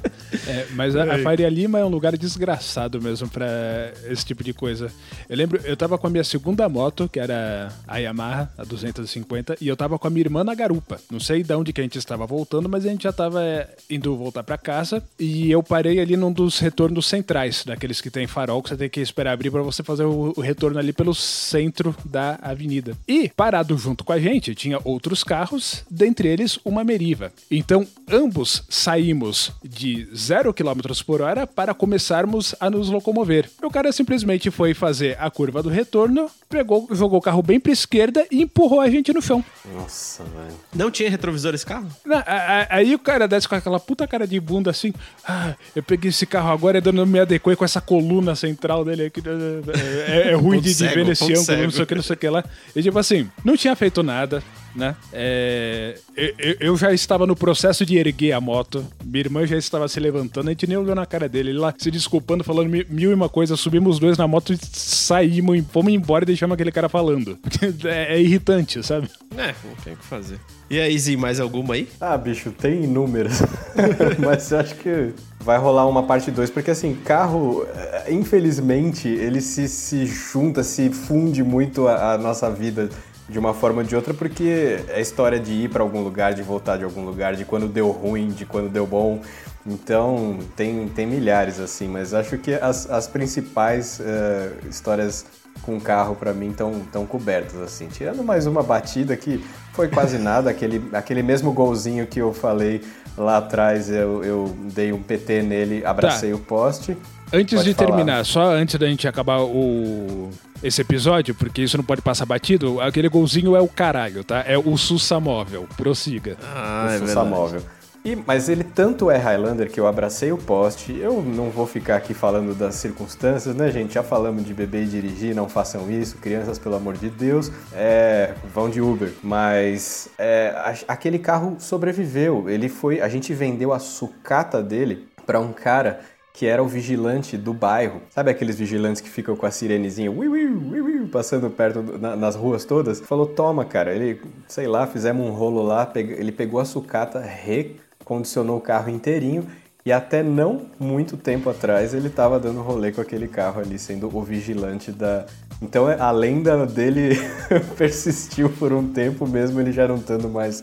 [0.47, 4.53] É, mas a, a Faria Lima é um lugar desgraçado mesmo para esse tipo de
[4.53, 4.91] coisa.
[5.29, 9.57] Eu lembro, eu tava com a minha segunda moto, que era a Yamaha, a 250,
[9.61, 11.01] e eu tava com a minha irmã na garupa.
[11.11, 13.69] Não sei de onde que a gente estava voltando, mas a gente já tava é,
[13.89, 18.27] indo voltar para casa e eu parei ali num dos retornos centrais, daqueles que tem
[18.27, 21.15] farol que você tem que esperar abrir para você fazer o, o retorno ali pelo
[21.15, 22.97] centro da avenida.
[23.07, 27.33] E parado junto com a gente tinha outros carros, dentre eles uma Meriva.
[27.51, 33.51] Então ambos saímos de 0 km por hora para começarmos a nos locomover.
[33.63, 37.73] O cara simplesmente foi fazer a curva do retorno, pegou, jogou o carro bem para
[37.73, 39.45] esquerda e empurrou a gente no chão.
[39.75, 40.55] Nossa, velho.
[40.75, 41.87] Não tinha retrovisor esse carro?
[42.05, 42.23] Não,
[42.71, 44.93] aí o cara desce com aquela puta cara de bunda assim.
[45.27, 49.07] Ah, eu peguei esse carro agora e não me adequei com essa coluna central dele
[49.07, 49.23] aqui.
[49.27, 51.63] É, é, é ruim de, cego, ver nesse ângulo, cego.
[51.65, 52.45] não sei o que, não sei o que lá.
[52.75, 54.43] E tipo assim, não tinha feito nada
[54.75, 54.97] né?
[55.13, 59.87] É, eu, eu, já estava no processo de erguer a moto, minha irmã já estava
[59.89, 63.11] se levantando, a gente nem olhou na cara dele, ele lá se desculpando, falando mil
[63.11, 66.73] e uma coisa, subimos os dois na moto e saímos, fomos embora e deixamos aquele
[66.73, 67.39] cara falando.
[67.85, 69.09] É, é irritante, sabe?
[69.37, 70.39] É, não tem o que fazer.
[70.71, 71.89] E aí, Zi, mais alguma aí?
[72.01, 73.43] Ah, bicho, tem inúmeras.
[74.19, 79.41] Mas eu acho que vai rolar uma parte 2, porque assim, carro, eh, infelizmente, ele
[79.41, 82.89] se, se junta, se funde muito a, a nossa vida
[83.33, 86.43] de uma forma ou de outra, porque é história de ir para algum lugar, de
[86.43, 89.23] voltar de algum lugar, de quando deu ruim, de quando deu bom.
[89.67, 95.25] Então, tem, tem milhares, assim, mas acho que as, as principais uh, histórias
[95.61, 97.87] com carro para mim estão tão cobertas, assim.
[97.89, 102.83] Tirando mais uma batida que foi quase nada, aquele, aquele mesmo golzinho que eu falei
[103.17, 106.37] lá atrás, eu, eu dei um PT nele, abracei tá.
[106.37, 106.97] o poste.
[107.33, 107.89] Antes pode de falar.
[107.89, 110.31] terminar, só antes da gente acabar o
[110.63, 114.45] esse episódio, porque isso não pode passar batido, aquele golzinho é o caralho, tá?
[114.47, 115.67] É o Sussa Móvel.
[115.77, 116.37] Prossiga.
[116.41, 117.63] Ah, o é Sussa Móvel.
[118.05, 120.99] E, mas ele tanto é Highlander que eu abracei o poste.
[120.99, 123.95] Eu não vou ficar aqui falando das circunstâncias, né, gente?
[123.95, 126.17] Já falamos de beber e dirigir, não façam isso.
[126.17, 129.13] Crianças, pelo amor de Deus, é, vão de Uber.
[129.23, 130.53] Mas é,
[130.89, 132.51] aquele carro sobreviveu.
[132.51, 133.01] Ele foi.
[133.01, 136.01] A gente vendeu a sucata dele para um cara
[136.33, 138.01] que era o vigilante do bairro.
[138.11, 142.17] Sabe aqueles vigilantes que ficam com a sirenezinha ui, ui, ui, passando perto do, na,
[142.17, 143.01] nas ruas todas?
[143.01, 143.95] Falou, toma, cara.
[143.95, 148.91] Ele, sei lá, fizemos um rolo lá, ele pegou a sucata, re condicionou o carro
[148.91, 149.47] inteirinho
[149.85, 154.15] e até não muito tempo atrás ele estava dando rolê com aquele carro ali, sendo
[154.17, 155.27] o vigilante da.
[155.61, 157.17] Então a lenda dele
[157.77, 160.63] persistiu por um tempo, mesmo ele já não estando mais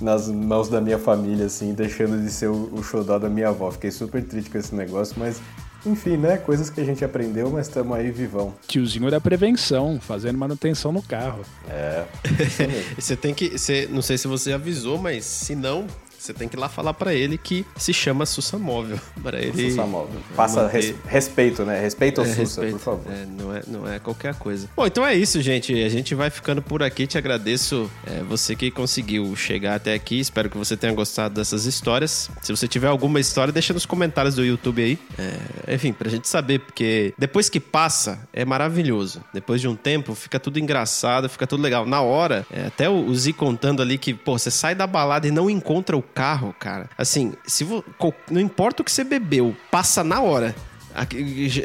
[0.00, 3.70] nas mãos da minha família, assim, deixando de ser o, o xodó da minha avó.
[3.70, 5.40] Fiquei super triste com esse negócio, mas
[5.86, 6.38] enfim, né?
[6.38, 8.54] Coisas que a gente aprendeu, mas estamos aí vivão.
[8.66, 11.42] Tiozinho da prevenção, fazendo manutenção no carro.
[11.68, 12.04] É.
[12.98, 13.58] você tem que.
[13.58, 15.86] Você, não sei se você avisou, mas se não,
[16.24, 18.98] você tem que ir lá falar para ele que se chama Sussa Móvel.
[19.22, 19.70] Para ele.
[19.70, 20.20] Sussa Móvel.
[20.34, 21.78] Faça res, respeito, né?
[21.80, 22.72] Respeito ao é, Sussa, respeito.
[22.72, 23.12] por favor.
[23.12, 24.68] É, não, é, não é qualquer coisa.
[24.74, 25.74] Bom, então é isso, gente.
[25.82, 27.06] A gente vai ficando por aqui.
[27.06, 30.18] Te agradeço é, você que conseguiu chegar até aqui.
[30.18, 32.30] Espero que você tenha gostado dessas histórias.
[32.40, 34.98] Se você tiver alguma história, deixa nos comentários do YouTube aí.
[35.18, 39.22] É, enfim, pra gente saber, porque depois que passa, é maravilhoso.
[39.32, 41.84] Depois de um tempo, fica tudo engraçado, fica tudo legal.
[41.84, 45.28] Na hora, é, até o, o Z contando ali que, pô, você sai da balada
[45.28, 46.88] e não encontra o carro, cara.
[46.96, 47.84] Assim, se vo...
[48.30, 50.54] não importa o que você bebeu, passa na hora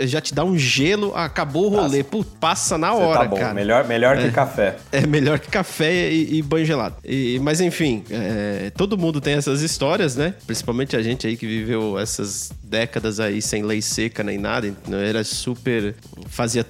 [0.08, 2.04] já te dá um gelo, acabou o rolê.
[2.04, 3.38] Pô, passa na hora, tá bom.
[3.38, 3.54] cara.
[3.54, 4.78] Melhor, melhor é, que café.
[4.92, 6.96] É melhor que café e, e banho gelado.
[7.04, 10.34] E, mas enfim, é, todo mundo tem essas histórias, né?
[10.46, 14.74] Principalmente a gente aí que viveu essas décadas aí sem lei seca nem nada.
[15.08, 15.96] Era super.
[16.28, 16.66] fazia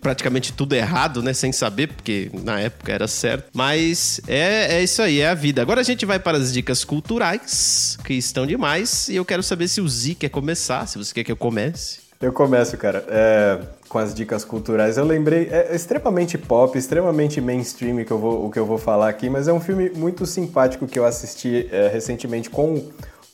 [0.00, 1.32] praticamente tudo errado, né?
[1.32, 3.48] Sem saber, porque na época era certo.
[3.52, 5.62] Mas é, é isso aí, é a vida.
[5.62, 9.08] Agora a gente vai para as dicas culturais, que estão demais.
[9.08, 12.01] E eu quero saber se o Z quer começar, se você quer que eu comece.
[12.22, 13.58] Eu começo, cara, é,
[13.88, 14.96] com as dicas culturais.
[14.96, 19.08] Eu lembrei, é extremamente pop, extremamente mainstream que eu vou, o que eu vou falar
[19.08, 22.80] aqui, mas é um filme muito simpático que eu assisti é, recentemente com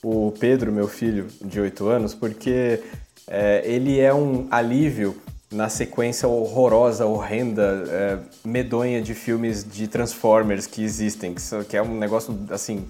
[0.02, 2.80] o Pedro, meu filho de 8 anos, porque
[3.26, 5.14] é, ele é um alívio
[5.52, 11.34] na sequência horrorosa, horrenda, é, medonha de filmes de Transformers que existem,
[11.68, 12.86] que, é um negócio assim.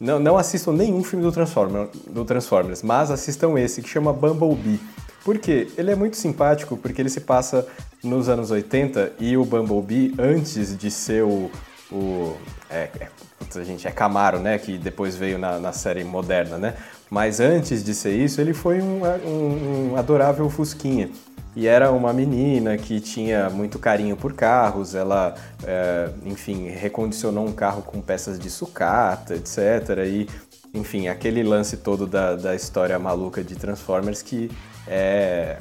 [0.00, 4.80] Não, não assistam nenhum filme do, Transformer, do Transformers, mas assistam esse que chama Bumblebee.
[5.26, 5.66] Por quê?
[5.76, 7.66] Ele é muito simpático porque ele se passa
[8.00, 11.50] nos anos 80 e o Bumblebee, antes de ser o.
[11.90, 12.36] o
[12.70, 14.56] é, é, gente, é Camaro, né?
[14.56, 16.74] Que depois veio na, na, série moderna, né?
[17.10, 21.10] Mas antes de ser isso, ele foi um, um, um adorável Fusquinha.
[21.56, 27.52] E era uma menina que tinha muito carinho por carros, ela, é, enfim, recondicionou um
[27.52, 30.06] carro com peças de sucata, etc.
[30.06, 30.28] E,
[30.72, 34.52] enfim, aquele lance todo da, da história maluca de Transformers que
[34.86, 35.58] é,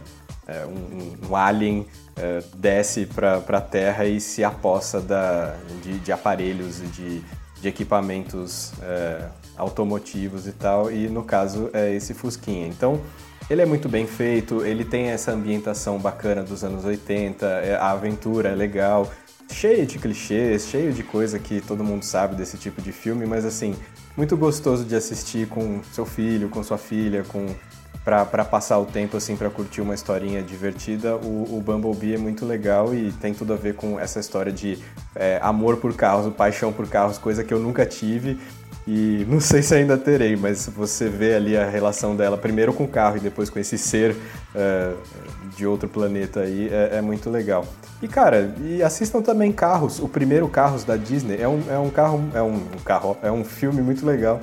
[0.48, 6.12] é um, um, alien é, desce para a Terra e se apossa da, de, de
[6.12, 7.22] aparelhos e de,
[7.62, 12.68] de equipamentos é, automotivos e tal, e no caso é esse Fusquinha.
[12.68, 13.02] Então,
[13.50, 17.92] ele é muito bem feito, ele tem essa ambientação bacana dos anos 80, é, a
[17.92, 19.12] aventura é legal,
[19.52, 23.46] cheio de clichês, cheio de coisa que todo mundo sabe desse tipo de filme, mas
[23.46, 23.76] assim,
[24.18, 27.48] muito gostoso de assistir com seu filho, com sua filha, com
[28.06, 32.46] para passar o tempo, assim, para curtir uma historinha divertida, o, o, Bumblebee é muito
[32.46, 34.78] legal e tem tudo a ver com essa história de
[35.16, 38.40] é, amor por carros, paixão por carros, coisa que eu nunca tive.
[38.88, 42.84] E não sei se ainda terei, mas você vê ali a relação dela primeiro com
[42.84, 44.98] o carro e depois com esse ser uh,
[45.56, 47.66] de outro planeta aí é, é, muito legal.
[48.04, 51.42] E cara, e assistam também Carros, o primeiro Carros da Disney.
[51.42, 54.40] É um, é um carro, é um carro, é um filme muito legal,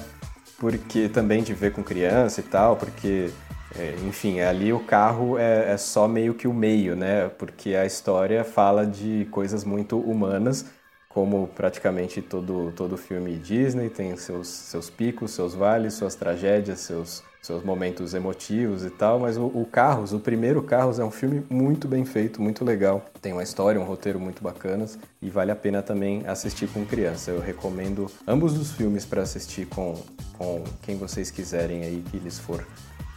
[0.58, 3.30] porque também de ver com criança e tal, porque
[3.78, 7.28] é, enfim, ali o carro é, é, só meio que o meio, né?
[7.28, 10.66] Porque a história fala de coisas muito humanas,
[11.08, 17.22] como praticamente todo, todo filme Disney tem seus, seus picos, seus vales, suas tragédias, seus,
[17.40, 21.44] seus momentos emotivos e tal, mas o, o Carros, o primeiro Carros é um filme
[21.50, 23.04] muito bem feito, muito legal.
[23.20, 27.30] Tem uma história, um roteiro muito bacanas e vale a pena também assistir com criança.
[27.30, 29.98] Eu recomendo ambos os filmes para assistir com,
[30.36, 32.64] com quem vocês quiserem aí que lhes for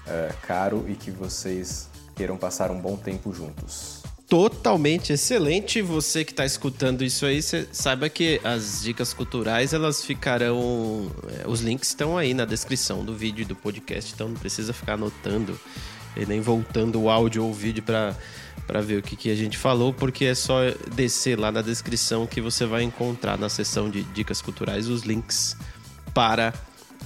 [0.07, 4.03] uh, caro e que vocês queiram passar um bom tempo juntos.
[4.27, 5.82] Totalmente excelente.
[5.82, 11.11] Você que está escutando isso aí, saiba que as dicas culturais elas ficarão.
[11.40, 14.73] É, os links estão aí na descrição do vídeo e do podcast, então não precisa
[14.73, 15.60] ficar anotando
[16.18, 18.15] e nem voltando o áudio ou o vídeo para
[18.65, 20.61] para ver o que, que a gente falou, porque é só
[20.95, 25.56] descer lá na descrição que você vai encontrar na seção de dicas culturais os links
[26.15, 26.52] para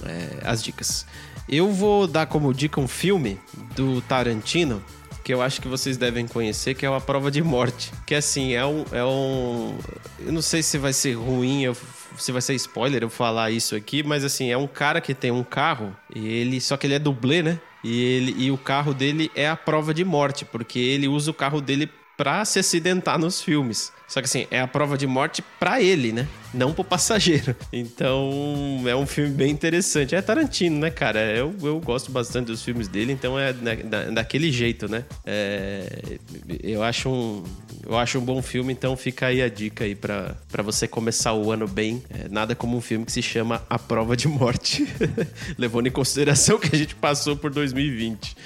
[0.06, 1.04] é, as dicas.
[1.48, 3.38] Eu vou dar como dica um filme
[3.74, 4.82] do Tarantino
[5.22, 7.92] que eu acho que vocês devem conhecer, que é A Prova de Morte.
[8.06, 8.84] Que assim, é um.
[8.90, 9.78] É um
[10.18, 11.76] eu não sei se vai ser ruim, eu,
[12.16, 15.30] se vai ser spoiler eu falar isso aqui, mas assim, é um cara que tem
[15.30, 16.60] um carro e ele.
[16.60, 17.60] Só que ele é dublê, né?
[17.82, 21.34] E, ele, e o carro dele é a prova de morte, porque ele usa o
[21.34, 21.88] carro dele
[22.20, 23.90] pra se acidentar nos filmes.
[24.06, 26.28] Só que assim, é a prova de morte para ele, né?
[26.52, 27.56] Não pro passageiro.
[27.72, 30.14] Então, é um filme bem interessante.
[30.14, 31.18] É Tarantino, né, cara?
[31.34, 35.04] Eu, eu gosto bastante dos filmes dele, então é da, daquele jeito, né?
[35.24, 36.18] É,
[36.62, 37.42] eu, acho um,
[37.86, 41.32] eu acho um bom filme, então fica aí a dica aí pra, pra você começar
[41.32, 42.02] o ano bem.
[42.10, 44.86] É, nada como um filme que se chama A Prova de Morte.
[45.56, 48.36] Levando em consideração que a gente passou por 2020.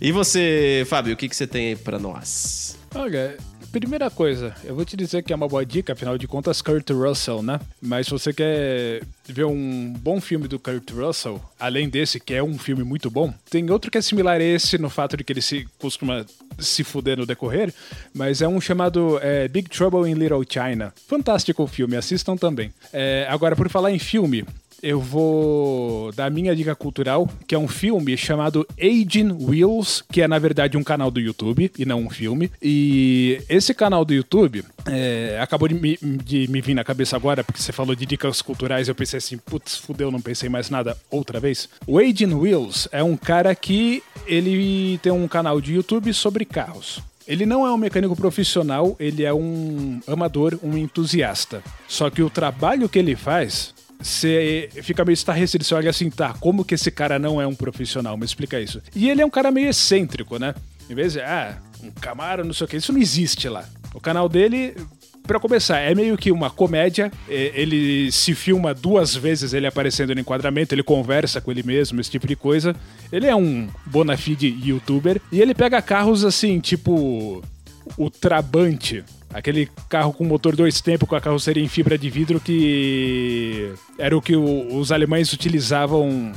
[0.00, 2.76] E você, Fábio, o que, que você tem aí pra nós?
[2.94, 3.36] Olha,
[3.74, 6.88] Primeira coisa, eu vou te dizer que é uma boa dica, afinal de contas, Kurt
[6.90, 7.58] Russell, né?
[7.82, 12.40] Mas se você quer ver um bom filme do Kurt Russell, além desse, que é
[12.40, 15.32] um filme muito bom, tem outro que é similar a esse no fato de que
[15.32, 16.24] ele se costuma
[16.56, 17.74] se fuder no decorrer,
[18.14, 20.94] mas é um chamado é, Big Trouble in Little China.
[21.08, 22.72] Fantástico o filme, assistam também.
[22.92, 24.46] É, agora, por falar em filme,
[24.84, 30.28] eu vou dar minha dica cultural, que é um filme chamado Aging Wheels, que é
[30.28, 32.50] na verdade um canal do YouTube e não um filme.
[32.62, 37.42] E esse canal do YouTube é, acabou de me, de me, vir na cabeça agora,
[37.42, 38.86] porque você falou de dicas culturais.
[38.86, 41.66] Eu pensei assim, putz, fudeu, não pensei mais nada outra vez.
[41.86, 47.00] O Aging Wheels é um cara que ele tem um canal de YouTube sobre carros.
[47.26, 51.62] Ele não é um mecânico profissional, ele é um amador, um entusiasta.
[51.88, 53.72] Só que o trabalho que ele faz
[54.04, 57.54] você fica meio estarrecido, você olha assim, tá, como que esse cara não é um
[57.54, 58.18] profissional?
[58.18, 58.82] Me explica isso.
[58.94, 60.54] E ele é um cara meio excêntrico, né?
[60.90, 63.64] Em vez de, ah, um Camaro, não sei o que, isso não existe lá.
[63.94, 64.76] O canal dele,
[65.26, 67.10] para começar, é meio que uma comédia.
[67.26, 72.10] Ele se filma duas vezes ele aparecendo no enquadramento, ele conversa com ele mesmo, esse
[72.10, 72.76] tipo de coisa.
[73.10, 77.42] Ele é um bona fide youtuber e ele pega carros assim, tipo
[77.96, 79.02] o Trabante,
[79.34, 84.16] Aquele carro com motor dois tempos com a carroceria em fibra de vidro que era
[84.16, 86.32] o que os alemães utilizavam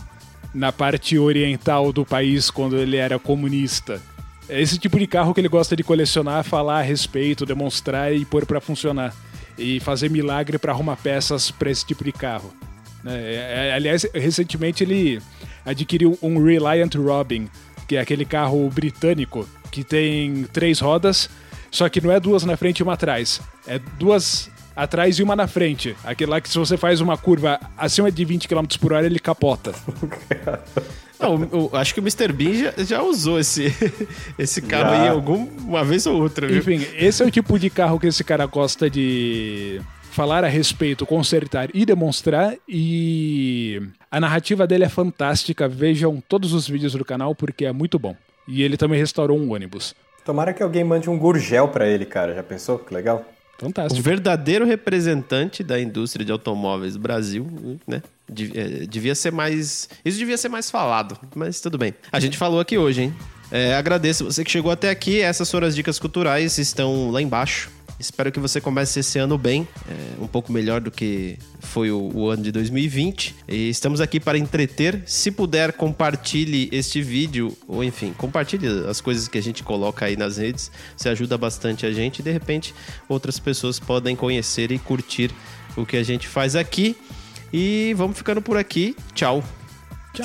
[0.51, 4.01] na parte oriental do país quando ele era comunista.
[4.49, 8.25] É esse tipo de carro que ele gosta de colecionar, falar a respeito, demonstrar e
[8.25, 9.13] pôr para funcionar.
[9.57, 12.51] E fazer milagre para arrumar peças para esse tipo de carro.
[13.05, 15.21] É, é, aliás, recentemente ele
[15.63, 17.47] adquiriu um Reliant Robin,
[17.87, 21.29] que é aquele carro britânico que tem três rodas
[21.71, 23.41] só que não é duas na frente e uma atrás.
[23.67, 25.95] É duas atrás e uma na frente.
[26.03, 29.19] Aquele lá que se você faz uma curva acima de 20 km por hora, ele
[29.19, 29.73] capota.
[31.19, 32.31] Não, eu, acho que o Mr.
[32.31, 33.73] Bean já, já usou esse,
[34.37, 35.01] esse carro já.
[35.01, 36.47] aí alguma vez ou outra.
[36.47, 36.59] Viu?
[36.59, 39.81] Enfim, esse é o tipo de carro que esse cara gosta de
[40.11, 42.53] falar a respeito, consertar e demonstrar.
[42.69, 43.81] E
[44.11, 45.67] a narrativa dele é fantástica.
[45.67, 48.15] Vejam todos os vídeos do canal porque é muito bom.
[48.47, 49.93] E ele também restaurou um ônibus.
[50.23, 52.33] Tomara que alguém mande um gurgel para ele, cara.
[52.35, 52.79] Já pensou?
[52.79, 53.25] Que legal.
[53.57, 53.99] Fantástico.
[53.99, 57.47] O verdadeiro representante da indústria de automóveis do Brasil,
[57.87, 58.03] né?
[58.53, 59.89] É, devia ser mais.
[60.05, 61.93] Isso devia ser mais falado, mas tudo bem.
[62.11, 63.15] A gente falou aqui hoje, hein?
[63.49, 65.21] É, agradeço você que chegou até aqui.
[65.21, 67.71] Essas foram as dicas culturais, estão lá embaixo.
[67.99, 72.11] Espero que você comece esse ano bem, é, um pouco melhor do que foi o,
[72.13, 73.35] o, ano de 2020.
[73.47, 75.01] E estamos aqui para entreter.
[75.05, 80.15] Se puder, compartilhe este vídeo, ou enfim, compartilhe as coisas que a gente coloca aí
[80.15, 80.71] nas redes.
[80.95, 82.73] Você ajuda bastante a gente e de repente
[83.09, 85.31] outras pessoas podem conhecer e curtir
[85.75, 86.95] o que a gente faz aqui.
[87.51, 88.95] E vamos ficando por aqui.
[89.15, 89.43] Tchau.
[90.13, 90.23] Tchau.